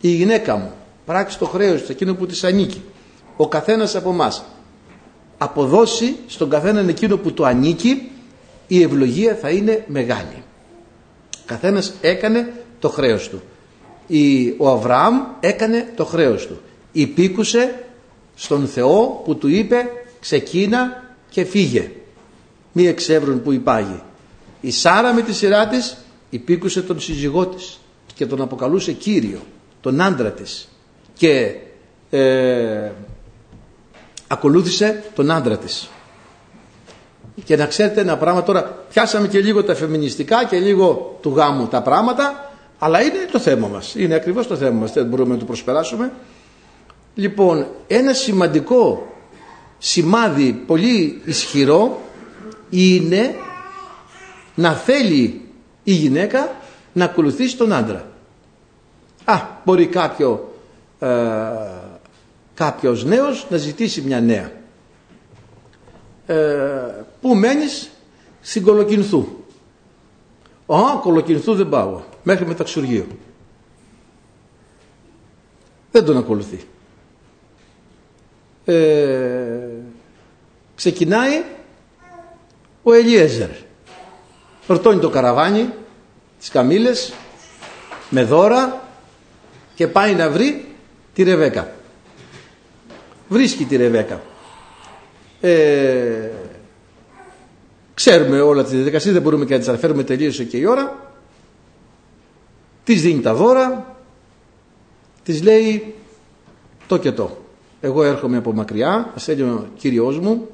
[0.00, 0.72] η γυναίκα μου
[1.06, 2.82] πράξει το χρέος εκείνο που της ανήκει,
[3.40, 4.44] ο καθένας από εμάς
[5.38, 8.10] αποδώσει στον καθέναν εκείνο που το ανήκει,
[8.66, 10.42] η ευλογία θα είναι μεγάλη.
[11.44, 13.42] Καθένας έκανε το χρέος του.
[14.56, 16.60] Ο Αβραάμ έκανε το χρέος του.
[16.92, 17.84] Υπήκουσε
[18.34, 21.90] στον Θεό που του είπε ξεκίνα και φύγε.
[22.72, 24.02] Μη εξεύρουν που υπάγει.
[24.60, 25.96] Η Σάρα με τη σειρά της
[26.30, 27.80] υπήκουσε τον σύζυγό της
[28.14, 29.40] και τον αποκαλούσε Κύριο,
[29.80, 30.68] τον άντρα της
[31.14, 31.54] και
[32.10, 32.90] ε,
[34.32, 35.90] ακολούθησε τον άντρα της.
[37.44, 41.66] Και να ξέρετε ένα πράγμα τώρα, πιάσαμε και λίγο τα φεμινιστικά και λίγο του γάμου
[41.66, 45.38] τα πράγματα, αλλά είναι το θέμα μας, είναι ακριβώς το θέμα μας, δεν μπορούμε να
[45.38, 46.12] το προσπεράσουμε.
[47.14, 49.06] Λοιπόν, ένα σημαντικό
[49.78, 52.00] σημάδι πολύ ισχυρό
[52.70, 53.34] είναι
[54.54, 55.40] να θέλει
[55.84, 56.50] η γυναίκα
[56.92, 58.08] να ακολουθήσει τον άντρα.
[59.24, 60.52] Α, μπορεί κάποιο,
[60.98, 61.08] ε,
[62.60, 64.52] κάποιος νέος να ζητήσει μια νέα.
[66.26, 67.90] Ε, πού μένεις;
[68.40, 69.26] Στην Κολοκυνθού.
[70.66, 72.00] Α, Κολοκυνθού δεν πάω.
[72.22, 73.06] Μέχρι μεταξουργείο.
[75.90, 76.60] Δεν τον ακολουθεί
[78.64, 79.68] ε,
[80.74, 81.42] ξεκινάει
[82.82, 83.48] ο Ελιέζερ.
[84.60, 85.70] Φορτώνει το καραβάνι,
[86.38, 87.12] τις καμήλες,
[88.10, 88.82] με δώρα
[89.74, 90.74] και πάει να βρει
[91.14, 91.72] τη Ρεβέκα.
[93.30, 94.20] Βρίσκει τη Ρεβέκα.
[95.40, 96.30] Ε,
[97.94, 101.12] ξέρουμε όλα τις διαδικασίες, δεν μπορούμε και να τις αναφέρουμε τελείωσε και η ώρα.
[102.84, 103.96] Της δίνει τα δώρα,
[105.22, 105.94] της λέει
[106.86, 107.38] το και το
[107.80, 110.48] εγώ έρχομαι από μακριά, στέλνει ο Κύριος μου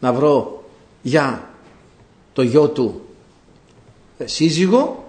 [0.00, 0.64] να βρω
[1.02, 1.50] για
[2.32, 3.00] το γιο του
[4.18, 5.04] ε, σύζυγο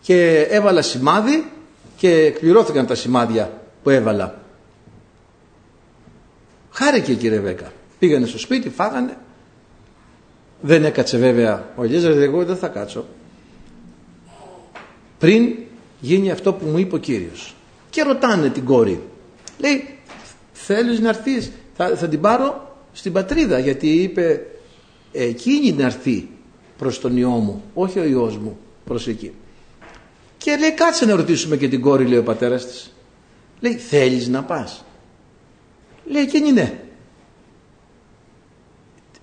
[0.00, 1.50] και έβαλα σημάδι
[1.96, 4.43] και εκπληρώθηκαν τα σημάδια που έβαλα.
[6.76, 7.72] Χάρηκε η Ρεβέκα.
[7.98, 9.16] Πήγανε στο σπίτι, φάγανε.
[10.60, 13.06] Δεν έκατσε βέβαια ο Ελίζαρ, εγώ δεν θα κάτσω.
[15.18, 15.54] Πριν
[16.00, 17.54] γίνει αυτό που μου είπε ο Κύριος.
[17.90, 19.02] Και ρωτάνε την κόρη.
[19.58, 19.98] Λέει,
[20.52, 24.46] θέλεις να έρθεις; Θα, θα την πάρω στην πατρίδα γιατί είπε
[25.12, 26.28] εκείνη να έρθει
[26.78, 29.32] προς τον ιό μου όχι ο ιός μου προς εκεί
[30.38, 32.92] και λέει κάτσε να ρωτήσουμε και την κόρη λέει ο πατέρας της
[33.60, 34.84] λέει θέλεις να πας;
[36.04, 36.78] Λέει εκείνη ναι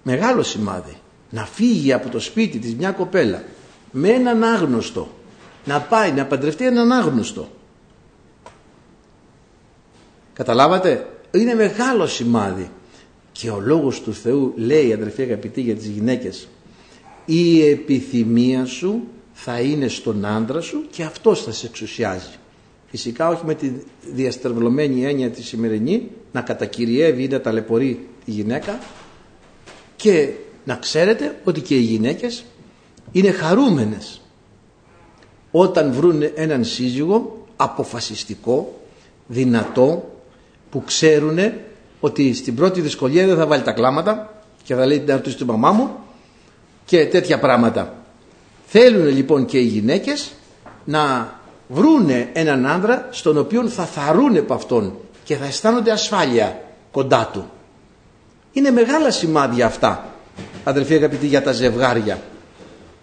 [0.03, 0.97] μεγάλο σημάδι
[1.29, 3.43] να φύγει από το σπίτι της μια κοπέλα
[3.91, 5.09] με έναν άγνωστο
[5.65, 7.49] να πάει να παντρευτεί έναν άγνωστο
[10.33, 12.69] καταλάβατε; Είναι μεγάλο σημάδι.
[13.31, 16.47] Και ο λόγος του Θεού λέει αδερφοί αγαπητοί για τις γυναίκες
[17.25, 22.35] η επιθυμία σου θα είναι στον άντρα σου και αυτός θα σε εξουσιάζει.
[22.87, 23.71] Φυσικά όχι με τη
[24.13, 28.79] διαστρεβλωμένη έννοια τη σημερινή να κατακυριεύει ή να ταλαιπωρεί τη γυναίκα
[29.95, 30.29] και
[30.63, 32.43] να ξέρετε ότι και οι γυναίκες
[33.11, 34.21] είναι χαρούμενες
[35.51, 38.81] όταν βρουν έναν σύζυγο αποφασιστικό,
[39.27, 40.09] δυνατό,
[40.69, 41.37] που ξέρουν
[41.99, 45.45] ότι στην πρώτη δυσκολία δεν θα βάλει τα κλάματα και θα λέει την αρτούση του
[45.45, 45.89] μαμά μου
[46.85, 47.95] και τέτοια πράγματα.
[48.65, 50.31] Θέλουν λοιπόν και οι γυναίκες
[50.85, 51.33] να
[51.67, 54.93] βρούνε έναν άνδρα στον οποίο θα θαρούνε από αυτόν
[55.23, 56.61] και θα αισθάνονται ασφάλεια
[56.91, 57.49] κοντά του.
[58.51, 60.09] Είναι μεγάλα σημάδια αυτά,
[60.63, 62.21] αδελφοί αγαπητοί, για τα ζευγάρια.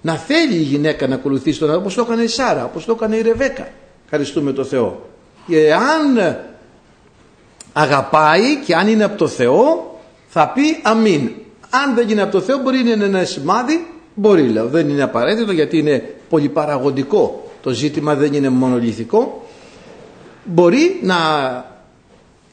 [0.01, 3.17] Να θέλει η γυναίκα να ακολουθήσει τον όπως το έκανε η Σάρα, όπως το έκανε
[3.17, 3.69] η Ρεβέκα.
[4.05, 5.09] Ευχαριστούμε τον Θεό.
[5.47, 6.37] Και αν
[7.73, 9.99] αγαπάει και αν είναι από το Θεό
[10.29, 11.31] θα πει αμήν.
[11.71, 14.67] Αν δεν είναι από το Θεό μπορεί να είναι ένα σημάδι, μπορεί λέω.
[14.69, 17.51] Δεν είναι απαραίτητο γιατί είναι πολυπαραγωγικό.
[17.63, 19.47] Το ζήτημα δεν είναι μονολυθικό.
[20.45, 21.17] Μπορεί να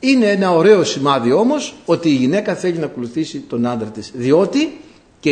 [0.10, 4.12] είναι ένα ωραίο σημάδι όμως ότι η γυναίκα θέλει να ακολουθήσει τον άντρα της.
[4.14, 4.80] Διότι
[5.20, 5.30] και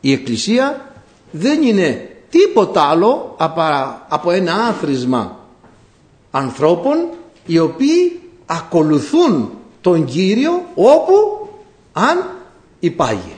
[0.00, 0.92] η Εκκλησία
[1.30, 3.36] δεν είναι τίποτα άλλο
[4.08, 5.38] από ένα άθροισμα
[6.30, 7.08] ανθρώπων
[7.46, 11.48] οι οποίοι ακολουθούν τον Κύριο όπου
[11.92, 12.24] αν
[12.80, 13.32] υπάγει.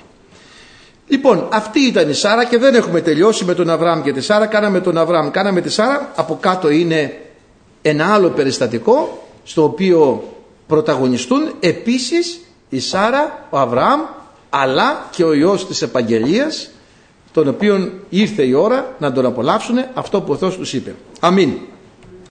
[1.08, 4.46] Λοιπόν, αυτή ήταν η Σάρα και δεν έχουμε τελειώσει με τον Αβραάμ και τη Σάρα.
[4.46, 6.12] Κάναμε τον Αβραάμ, κάναμε τη Σάρα.
[6.16, 7.20] Από κάτω είναι
[7.82, 10.22] ένα άλλο περιστατικό στο οποίο
[10.70, 14.00] πρωταγωνιστούν επίσης η Σάρα, ο Αβραάμ
[14.50, 16.70] αλλά και ο Υιός της Επαγγελίας
[17.32, 20.94] τον οποίον ήρθε η ώρα να τον απολαύσουν αυτό που ο Θεός τους είπε.
[21.20, 21.52] Αμήν.